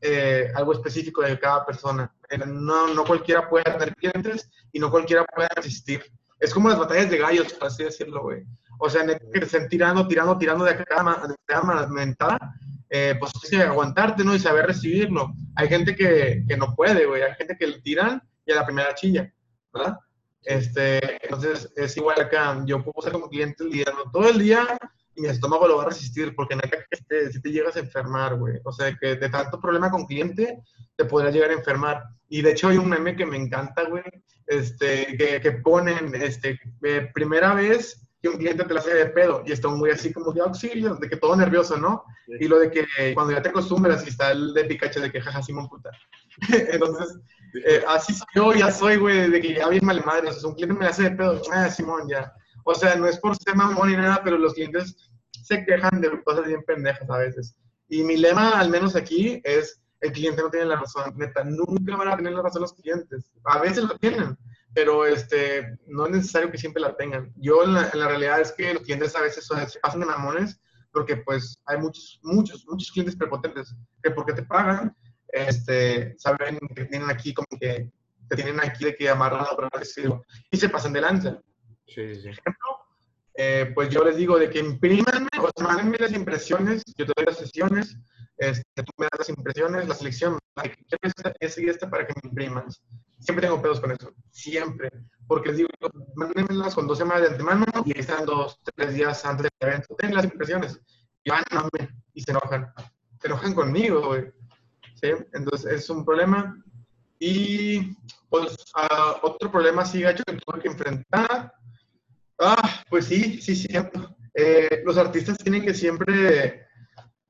[0.04, 2.12] eh, algo específico de cada persona.
[2.28, 6.02] Eh, no, no cualquiera puede tener clientes y no cualquiera puede asistir.
[6.40, 8.44] Es como las batallas de gallos, por así decirlo, güey.
[8.80, 12.56] O sea, que estén tirando, tirando, tirando de cada, de cada mentada,
[12.94, 14.34] eh, pues tienes que aguantarte, ¿no?
[14.34, 15.32] Y saber recibirlo.
[15.56, 17.22] Hay gente que, que no puede, güey.
[17.22, 19.32] Hay gente que le tiran y a la primera chilla,
[19.72, 19.96] ¿verdad?
[20.42, 22.62] Este, entonces, es igual acá.
[22.66, 24.78] Yo puedo ser como cliente lidiando todo el día
[25.14, 27.80] y mi estómago lo va a resistir porque neta que te, si te llegas a
[27.80, 28.60] enfermar, güey.
[28.62, 30.58] O sea, que de tanto problema con cliente
[30.94, 32.02] te podrás llegar a enfermar.
[32.28, 34.04] Y de hecho hay un meme que me encanta, güey,
[34.46, 39.06] este, que, que ponen, este, eh, primera vez que un cliente te la hace de
[39.06, 42.04] pedo y está muy así como de auxilio, de que todo nervioso, ¿no?
[42.28, 45.20] Y lo de que cuando ya te acostumbras y está el de Pikachu de que
[45.20, 45.90] jaja, Simón puta.
[46.52, 47.18] Entonces,
[47.66, 50.28] eh, así soy yo, ya soy, güey, de que ya bien mal madre.
[50.28, 52.32] O sea, un cliente me la hace de pedo, ah, Simón, ya.
[52.64, 56.22] O sea, no es por ser mamón ni nada, pero los clientes se quejan de
[56.22, 57.56] cosas bien pendejas a veces.
[57.88, 61.96] Y mi lema, al menos aquí, es el cliente no tiene la razón, neta, nunca
[61.96, 63.30] van a tener la razón los clientes.
[63.44, 64.36] A veces lo tienen,
[64.74, 67.32] pero este, no es necesario que siempre la tengan.
[67.36, 70.60] Yo en la, realidad es que los clientes a veces se pasan de mamones
[70.92, 74.94] porque pues hay muchos, muchos, muchos clientes prepotentes que porque te pagan,
[75.28, 77.90] este, saben que tienen aquí como que
[78.28, 81.40] te tienen aquí de que amarrado para decirlo y se pasan de lanza.
[81.86, 82.28] Sí, sí.
[82.28, 82.82] ejemplo,
[83.34, 87.12] eh, pues yo les digo de que imprimanme o sea, mándenme las impresiones, yo te
[87.16, 87.96] doy las sesiones,
[88.36, 92.14] este, tú me das las impresiones, la selección, quiero esta, esta y esta para que
[92.22, 92.82] me imprimas.
[93.22, 94.90] Siempre tengo pedos con eso, siempre.
[95.28, 95.68] Porque les digo,
[96.16, 99.94] mándenmelas con dos semanas de antemano y ahí están dos, tres días antes del evento.
[99.96, 100.80] Ten las impresiones.
[101.22, 101.44] Y van,
[102.14, 102.72] y se enojan.
[103.20, 104.32] Se enojan conmigo, güey.
[104.96, 105.10] ¿Sí?
[105.32, 106.60] Entonces es un problema.
[107.20, 107.96] Y
[108.28, 111.54] pues uh, otro problema sí, gacho, que tuve que enfrentar.
[112.40, 114.16] Ah, pues sí, sí, cierto.
[114.34, 116.66] Eh, los artistas tienen que siempre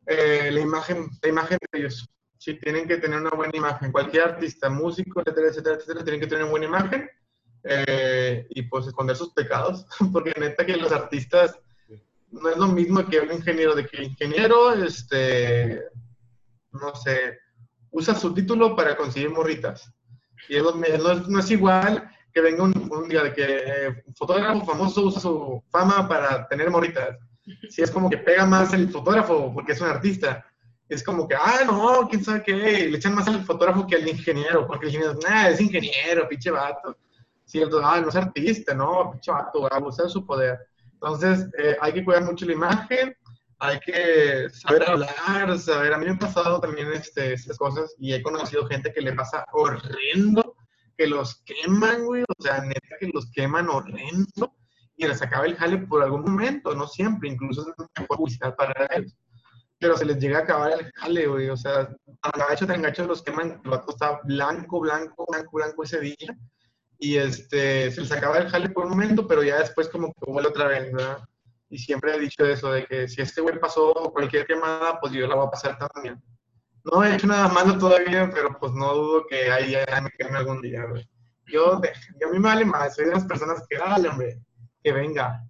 [0.07, 2.09] eh, la, imagen, la imagen de ellos.
[2.43, 3.93] Sí, tienen que tener una buena imagen.
[3.93, 7.09] Cualquier artista, músico, etcétera, etcétera, etcétera, tienen que tener una buena imagen
[7.63, 11.57] eh, y pues esconder sus pecados, porque neta que los artistas
[12.33, 15.85] no es lo mismo que un ingeniero, de que ingeniero, este,
[16.73, 17.39] no sé,
[17.93, 19.89] usa su título para conseguir morritas.
[20.49, 24.03] Y es no, es, no, es, igual que venga un, un día de que eh,
[24.05, 27.17] un fotógrafo famoso usa su fama para tener morritas
[27.69, 30.47] si es como que pega más el fotógrafo porque es un artista.
[30.93, 34.07] Es como que, ah, no, quién sabe qué, le echan más al fotógrafo que al
[34.07, 36.99] ingeniero, porque el ingeniero, nah, es ingeniero, pinche vato.
[37.47, 40.59] Cierto, ah, no es artista, no, pinche vato, abusar de su poder.
[40.93, 43.17] Entonces, eh, hay que cuidar mucho la imagen,
[43.59, 45.95] hay que saber hablar, saber.
[45.95, 49.15] A mí me han pasado también este, estas cosas y he conocido gente que le
[49.15, 50.57] pasa horrendo,
[50.99, 54.55] que los queman, güey, o sea, neta que los queman horrendo
[54.99, 58.87] y les acaba el jale por algún momento, no siempre, incluso es mejor publicidad para
[58.95, 59.17] ellos.
[59.83, 61.93] Pero se les llega a acabar el jale, güey, o sea,
[62.39, 66.39] la hecho tan gacho los queman, el vato está blanco, blanco, blanco, blanco ese día.
[67.01, 70.31] y este, se les acaba el jale por un momento, pero ya después como que
[70.31, 71.19] vuelve otra vez, ¿verdad?
[71.69, 75.27] Y siempre he dicho eso, de que si este güey pasó cualquier quemada, pues yo
[75.27, 76.23] la voy a pasar también.
[76.85, 80.39] No he hecho nada malo todavía, pero pues no dudo que ahí ya me queme
[80.39, 81.05] algún día, güey.
[81.47, 81.81] Yo,
[82.21, 84.39] yo a mí me vale más, soy de las personas que, dale, hombre,
[84.81, 85.43] que venga.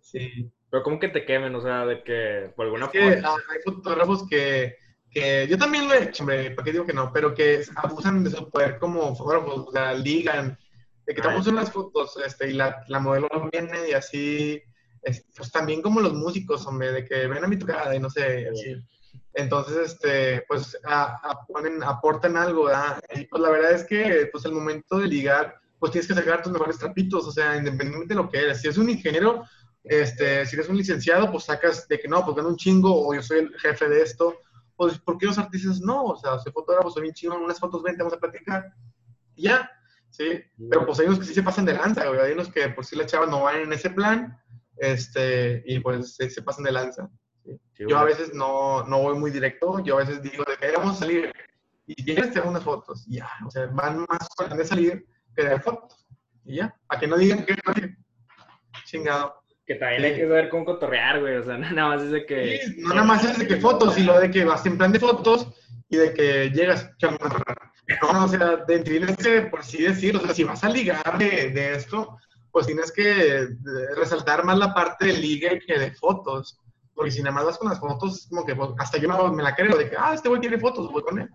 [0.00, 0.52] Sí.
[0.72, 1.54] Pero ¿cómo que te quemen?
[1.54, 3.10] O sea, de que por alguna forma...
[3.10, 4.78] hay fotógrafos que,
[5.10, 7.12] que, yo también lo he hecho, hombre, ¿para qué digo que no?
[7.12, 10.58] Pero que abusan de su poder como fotógrafos, o sea, ligan,
[11.06, 14.62] de que estamos en unas fotos este, y la, la modelo viene y así,
[15.36, 18.48] pues también como los músicos, hombre, de que ven a mi tocada y no sé,
[18.48, 18.74] así.
[19.34, 22.98] Entonces, este, pues a, ponen, aportan algo, ¿verdad?
[23.14, 26.42] Y pues la verdad es que, pues el momento de ligar, pues tienes que sacar
[26.42, 28.62] tus mejores trapitos, o sea, independientemente de lo que eres.
[28.62, 29.44] Si es un ingeniero,
[29.84, 33.14] este, si eres un licenciado, pues sacas de que no, pues gano un chingo, o
[33.14, 34.38] yo soy el jefe de esto.
[34.76, 36.04] Pues, ¿por qué los artistas no?
[36.04, 38.72] O sea, soy fotógrafo, soy bien chingo, unas fotos, ven, vamos a platicar.
[39.34, 39.70] Y ya,
[40.10, 40.42] ¿sí?
[40.70, 42.20] Pero pues hay unos que sí se pasan de lanza, güey.
[42.20, 44.38] Hay unos que por si las chavas no van en ese plan,
[44.76, 47.10] este, y pues se, pasan de lanza.
[47.78, 50.96] yo a veces no, no, voy muy directo, yo a veces digo de que vamos
[50.96, 51.32] a salir
[51.86, 55.44] y quieres tener unas fotos, y ya, o sea, van más con de salir que
[55.44, 56.06] de fotos,
[56.44, 57.56] y ya, a que no digan que
[58.84, 59.41] chingado.
[59.66, 62.60] Que también hay que saber cómo cotorrear, güey, o sea, nada más es de que...
[62.78, 65.48] no nada más es de que fotos, sino de que vas en plan de fotos
[65.88, 66.90] y de que llegas,
[68.00, 71.50] no, o sea, de que, por así decir, o sea, si vas a ligar de,
[71.50, 72.18] de esto,
[72.50, 73.48] pues tienes que eh,
[73.96, 76.58] resaltar más la parte de ligue que de fotos.
[76.94, 79.54] Porque si nada más vas con las fotos, como que pues, hasta yo me, la
[79.54, 81.28] creo de que, ah, este güey tiene fotos, voy con él.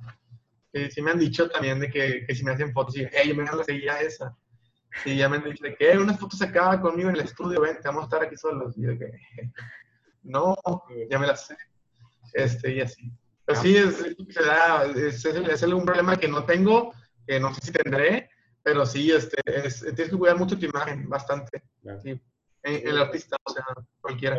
[0.71, 3.33] Y sí me han dicho también de que, que si me hacen fotos, y, hey,
[3.33, 4.35] me dan la seguida esa.
[5.05, 8.05] Y ya me de que, unas fotos acá conmigo en el estudio, ven, vamos a
[8.05, 8.77] estar aquí solos.
[8.77, 9.11] Y yo que,
[10.23, 10.55] no,
[11.09, 11.57] ya me las sé.
[12.33, 13.11] Este, y así.
[13.45, 16.93] Pero sí, es, es, es, un problema que no tengo,
[17.25, 18.29] que no sé si tendré,
[18.61, 21.63] pero sí, este, tienes que cuidar mucho tu imagen, bastante.
[22.03, 22.19] Sí.
[22.61, 23.63] El, artista, o sea,
[24.01, 24.37] cualquiera.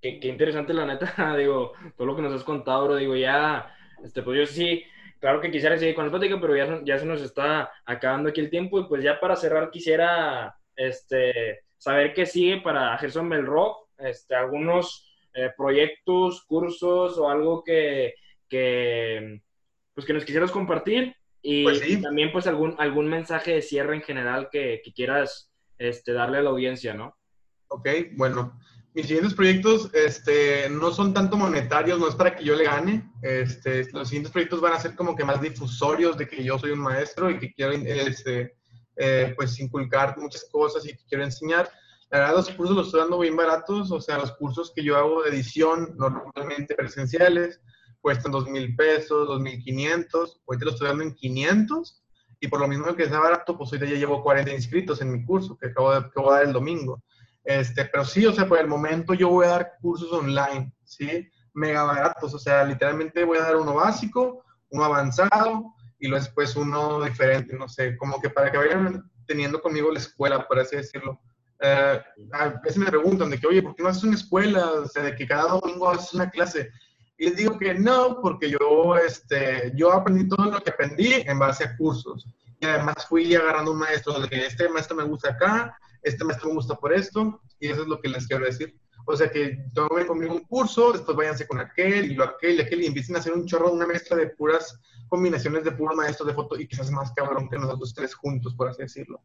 [0.00, 3.76] qué, qué, interesante, la neta, digo, todo lo que nos has contado, bro, digo, ya,
[4.02, 4.82] este, pues yo sí,
[5.24, 8.42] claro que quisiera seguir con la plática, pero ya, ya se nos está acabando aquí
[8.42, 13.88] el tiempo, y pues ya para cerrar quisiera, este, saber qué sigue para Gerson Belrock,
[13.96, 18.12] este, algunos eh, proyectos, cursos o algo que,
[18.50, 19.40] que,
[19.94, 24.02] pues que nos quisieras compartir pues y, también pues algún, algún mensaje de cierre en
[24.02, 27.16] general que, quieras este, darle a la audiencia, ¿no?
[27.68, 28.60] Ok, bueno.
[28.94, 33.10] Mis siguientes proyectos este, no son tanto monetarios, no es para que yo le gane.
[33.22, 36.70] Este, los siguientes proyectos van a ser como que más difusorios de que yo soy
[36.70, 38.56] un maestro y que quiero este,
[38.94, 41.68] eh, pues inculcar muchas cosas y que quiero enseñar.
[42.08, 44.96] La verdad, los cursos los estoy dando bien baratos, o sea, los cursos que yo
[44.96, 47.60] hago de edición normalmente presenciales,
[48.00, 52.00] cuestan dos mil pesos, dos mil quinientos, ahorita lo estoy dando en 500
[52.38, 55.24] y por lo mismo que sea barato, pues ahorita ya llevo 40 inscritos en mi
[55.24, 57.02] curso que acabo de, acabo de dar el domingo.
[57.44, 61.28] Este, pero sí, o sea, por el momento yo voy a dar cursos online, ¿sí?
[61.52, 66.56] Mega baratos, o sea, literalmente voy a dar uno básico, uno avanzado y luego después
[66.56, 70.76] uno diferente, no sé, como que para que vayan teniendo conmigo la escuela, por así
[70.76, 71.20] decirlo.
[71.60, 72.00] Eh,
[72.32, 74.70] a veces me preguntan de que, oye, ¿por qué no haces una escuela?
[74.72, 76.70] O sea, de que cada domingo haces una clase.
[77.16, 81.38] Y les digo que no, porque yo, este, yo aprendí todo lo que aprendí en
[81.38, 82.26] base a cursos.
[82.60, 86.48] Y además fui agarrando un maestro, de que este maestro me gusta acá, este maestro
[86.48, 88.78] me gusta por esto, y eso es lo que les quiero decir.
[89.06, 92.60] O sea que tomen conmigo un curso, después váyanse con aquel y lo aquel y
[92.62, 96.26] aquel y empiecen a hacer un chorro, una mezcla de puras combinaciones de puros maestros
[96.26, 99.22] de foto y quizás más cabrón que nosotros tres juntos, por así decirlo.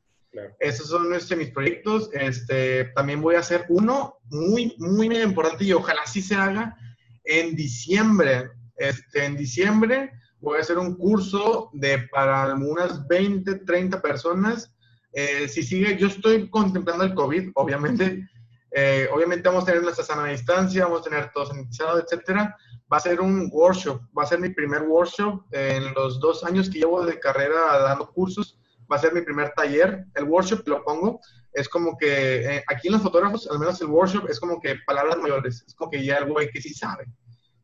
[0.59, 2.09] Esos son este, mis proyectos.
[2.13, 6.77] Este, también voy a hacer uno muy, muy, importante y ojalá sí se haga,
[7.23, 8.51] en diciembre.
[8.75, 14.73] Este, en diciembre voy a hacer un curso de para unas 20, 30 personas.
[15.13, 18.27] Eh, si sigue, yo estoy contemplando el COVID, obviamente.
[18.71, 22.55] Eh, obviamente vamos a tener nuestra sana distancia, vamos a tener todo sanitizado, etcétera.
[22.91, 26.69] Va a ser un workshop, va a ser mi primer workshop en los dos años
[26.69, 28.57] que llevo de carrera dando cursos.
[28.91, 30.05] Va a ser mi primer taller.
[30.15, 31.19] El workshop lo pongo
[31.53, 34.75] es como que eh, aquí en los fotógrafos, al menos el workshop, es como que
[34.85, 37.05] palabras mayores, es como que ya el güey que sí sabe,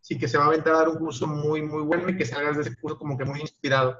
[0.01, 2.25] sí que se va a aventar a dar un curso muy, muy bueno y que
[2.25, 3.97] salgas de ese curso como que muy inspirado.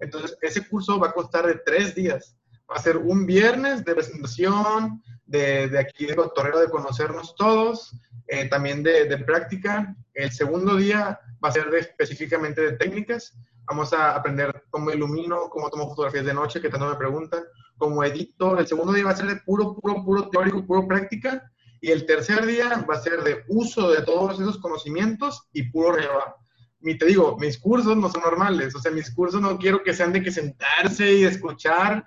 [0.00, 2.36] Entonces, ese curso va a costar de tres días.
[2.70, 7.96] Va a ser un viernes de presentación, de, de aquí de Cotorrero, de conocernos todos,
[8.26, 9.94] eh, también de, de, práctica.
[10.14, 13.36] El segundo día va a ser de, específicamente de técnicas.
[13.66, 17.42] Vamos a aprender cómo ilumino, cómo tomo fotografías de noche, que tanto me preguntan
[17.76, 18.58] como edito.
[18.58, 21.50] El segundo día va a ser de puro, puro, puro teórico, puro práctica.
[21.80, 25.92] Y el tercer día va a ser de uso de todos esos conocimientos y puro
[25.92, 26.36] reba.
[26.82, 28.74] Y te digo, mis cursos no son normales.
[28.74, 32.06] O sea, mis cursos no quiero que sean de que sentarse y escuchar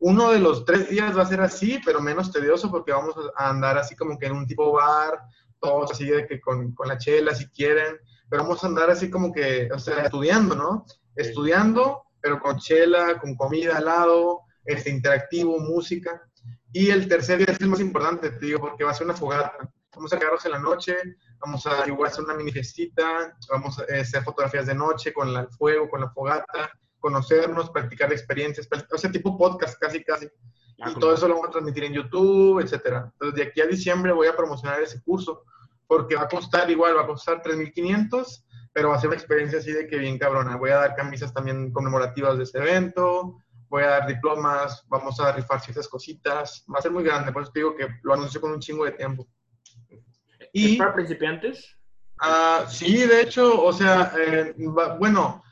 [0.00, 3.48] uno de los tres días va a ser así, pero menos tedioso porque vamos a
[3.48, 5.18] andar así como que en un tipo bar,
[5.60, 7.96] todos así de que con, con la chela si quieren,
[8.28, 10.84] pero vamos a andar así como que, o sea, estudiando, ¿no?
[11.14, 16.22] Estudiando, pero con chela, con comida al lado, este, interactivo, música.
[16.72, 19.14] Y el tercer día es el más importante, te digo, porque va a ser una
[19.14, 19.72] fogata.
[19.94, 20.96] Vamos a quedarnos en la noche,
[21.38, 25.48] vamos a igual hacer una mini festita, vamos a hacer fotografías de noche con el
[25.48, 26.70] fuego, con la fogata,
[27.04, 30.26] conocernos, practicar experiencias, o sea, tipo podcast casi, casi.
[30.80, 33.10] Ah, y todo eso lo vamos a transmitir en YouTube, etcétera.
[33.12, 35.44] Entonces, de aquí a diciembre voy a promocionar ese curso,
[35.86, 39.58] porque va a costar igual, va a costar 3.500, pero va a ser una experiencia
[39.58, 40.56] así de que bien cabrona.
[40.56, 43.36] Voy a dar camisas también conmemorativas de ese evento,
[43.68, 46.64] voy a dar diplomas, vamos a rifar ciertas cositas.
[46.74, 48.86] Va a ser muy grande, por eso te digo que lo anuncio con un chingo
[48.86, 49.28] de tiempo.
[50.54, 51.76] Y, ¿Es para principiantes?
[52.22, 54.54] Uh, sí, de hecho, o sea, eh,
[54.98, 55.44] bueno,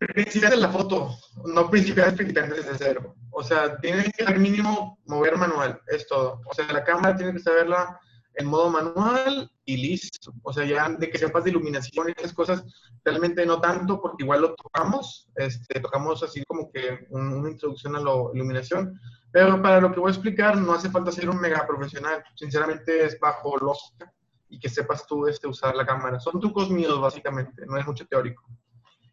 [0.00, 3.14] Principiantes de la foto, no principiantes principiantes desde cero.
[3.32, 6.40] O sea, tienes que al mínimo mover manual, es todo.
[6.46, 8.00] O sea, la cámara tiene que saberla
[8.34, 10.32] en modo manual y listo.
[10.42, 12.64] O sea, ya de que sepas de iluminación y esas cosas,
[13.04, 18.00] realmente no tanto, porque igual lo tocamos, este, tocamos así como que una introducción a
[18.00, 18.98] la iluminación,
[19.30, 23.04] pero para lo que voy a explicar no hace falta ser un mega profesional, sinceramente
[23.04, 24.10] es bajo lógica
[24.48, 26.18] y que sepas tú este, usar la cámara.
[26.18, 28.42] Son trucos míos básicamente, no es mucho teórico.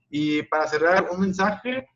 [0.10, 1.88] Y para cerrar un mensaje,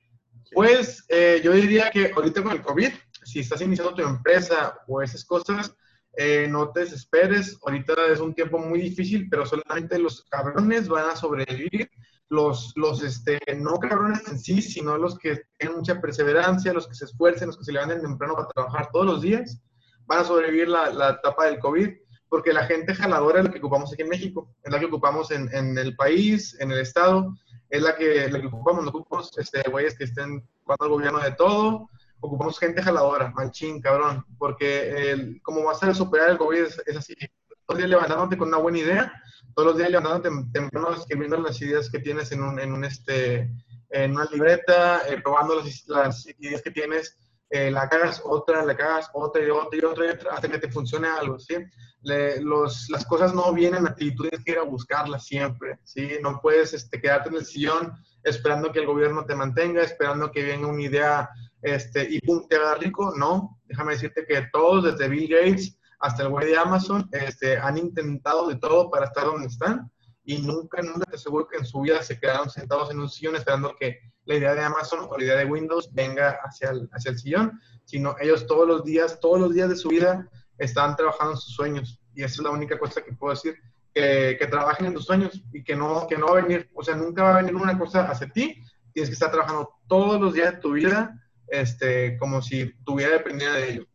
[0.51, 2.91] pues eh, yo diría que ahorita con el COVID,
[3.23, 5.73] si estás iniciando tu empresa o esas cosas,
[6.17, 7.57] eh, no te desesperes.
[7.63, 11.89] Ahorita es un tiempo muy difícil, pero solamente los cabrones van a sobrevivir.
[12.29, 16.95] Los, los este, no cabrones en sí, sino los que tienen mucha perseverancia, los que
[16.95, 19.61] se esfuercen, los que se levanten temprano para trabajar todos los días,
[20.05, 21.89] van a sobrevivir la, la etapa del COVID
[22.31, 25.31] porque la gente jaladora es la que ocupamos aquí en México, es la que ocupamos
[25.31, 27.35] en, en el país, en el estado,
[27.71, 31.19] es la que, la que ocupamos, no ocupamos este, güeyes que estén cuando el gobierno
[31.19, 36.67] de todo, ocupamos gente jaladora, manchín, cabrón, porque el, como vas a superar el gobierno
[36.85, 39.13] es, así, todos los días levantándote con una buena idea,
[39.55, 43.49] todos los días levantándote temprano escribiendo las ideas que tienes en un, en un este,
[43.89, 47.17] en una libreta, eh, probando las, las, ideas que tienes,
[47.51, 51.07] eh, la cagas otra, la cagas otra y otra y otra, hasta que te funcione
[51.07, 51.55] algo, ¿sí?
[52.03, 56.13] los, las cosas no vienen a ti, tú tienes que ir a buscarlas siempre, ¿sí?
[56.21, 57.93] No puedes este, quedarte en el sillón
[58.23, 61.29] esperando que el gobierno te mantenga, esperando que venga una idea
[61.61, 63.13] este, y pum, te haga rico.
[63.15, 67.77] No, déjame decirte que todos, desde Bill Gates hasta el güey de Amazon, este, han
[67.77, 69.91] intentado de todo para estar donde están
[70.23, 73.35] y nunca, nunca te aseguro que en su vida se quedaron sentados en un sillón
[73.35, 77.11] esperando que la idea de Amazon o la idea de Windows venga hacia el, hacia
[77.11, 81.33] el sillón, sino ellos todos los días, todos los días de su vida están trabajando
[81.33, 81.99] en sus sueños.
[82.13, 83.55] Y esa es la única cosa que puedo decir,
[83.93, 86.83] que, que, trabajen en tus sueños y que no, que no va a venir, o
[86.83, 88.63] sea, nunca va a venir una cosa hacia ti,
[88.93, 93.09] tienes que estar trabajando todos los días de tu vida, este, como si tu vida
[93.09, 93.87] dependiera de ello.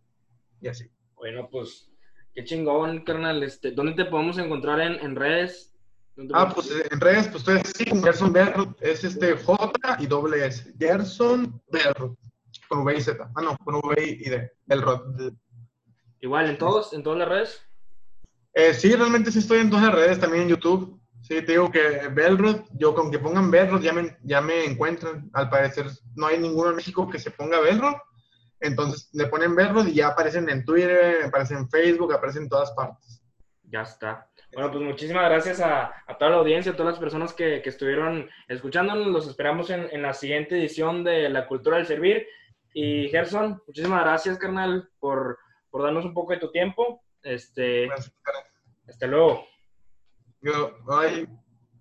[0.61, 0.91] Y así.
[1.15, 1.91] Bueno, pues,
[2.35, 3.43] qué chingón, carnal.
[3.43, 5.76] Este, ¿Dónde te podemos encontrar en, en redes?
[6.33, 10.73] Ah, pues en redes, pues estoy así, Gerson Berro, es este J y doble S.
[10.79, 12.17] Gerson Berro,
[12.69, 13.31] con V y Z.
[13.35, 15.35] Ah, no, con V y D, Belrod.
[16.21, 16.95] Igual, ¿en todos?
[16.95, 17.63] ¿En todas las redes?
[18.55, 20.99] Eh, sí, realmente sí estoy en todas las redes, también en YouTube.
[21.21, 25.29] Sí, te digo que Belrod, yo con que pongan Belrod ya me, ya me encuentran.
[25.35, 27.97] Al parecer no hay ninguno en México que se ponga Belrod.
[28.61, 32.71] Entonces le ponen Belrod y ya aparecen en Twitter, aparecen en Facebook, aparecen en todas
[32.73, 33.21] partes.
[33.65, 34.31] Ya está.
[34.53, 37.69] Bueno, pues muchísimas gracias a, a toda la audiencia, a todas las personas que, que
[37.69, 39.07] estuvieron escuchándonos.
[39.09, 42.27] Los esperamos en, en, la siguiente edición de La Cultura del Servir.
[42.73, 45.39] Y Gerson, muchísimas gracias, carnal, por,
[45.71, 47.03] por darnos un poco de tu tiempo.
[47.23, 47.89] Este,
[48.87, 49.47] hasta luego.
[50.41, 51.27] Yo, bye.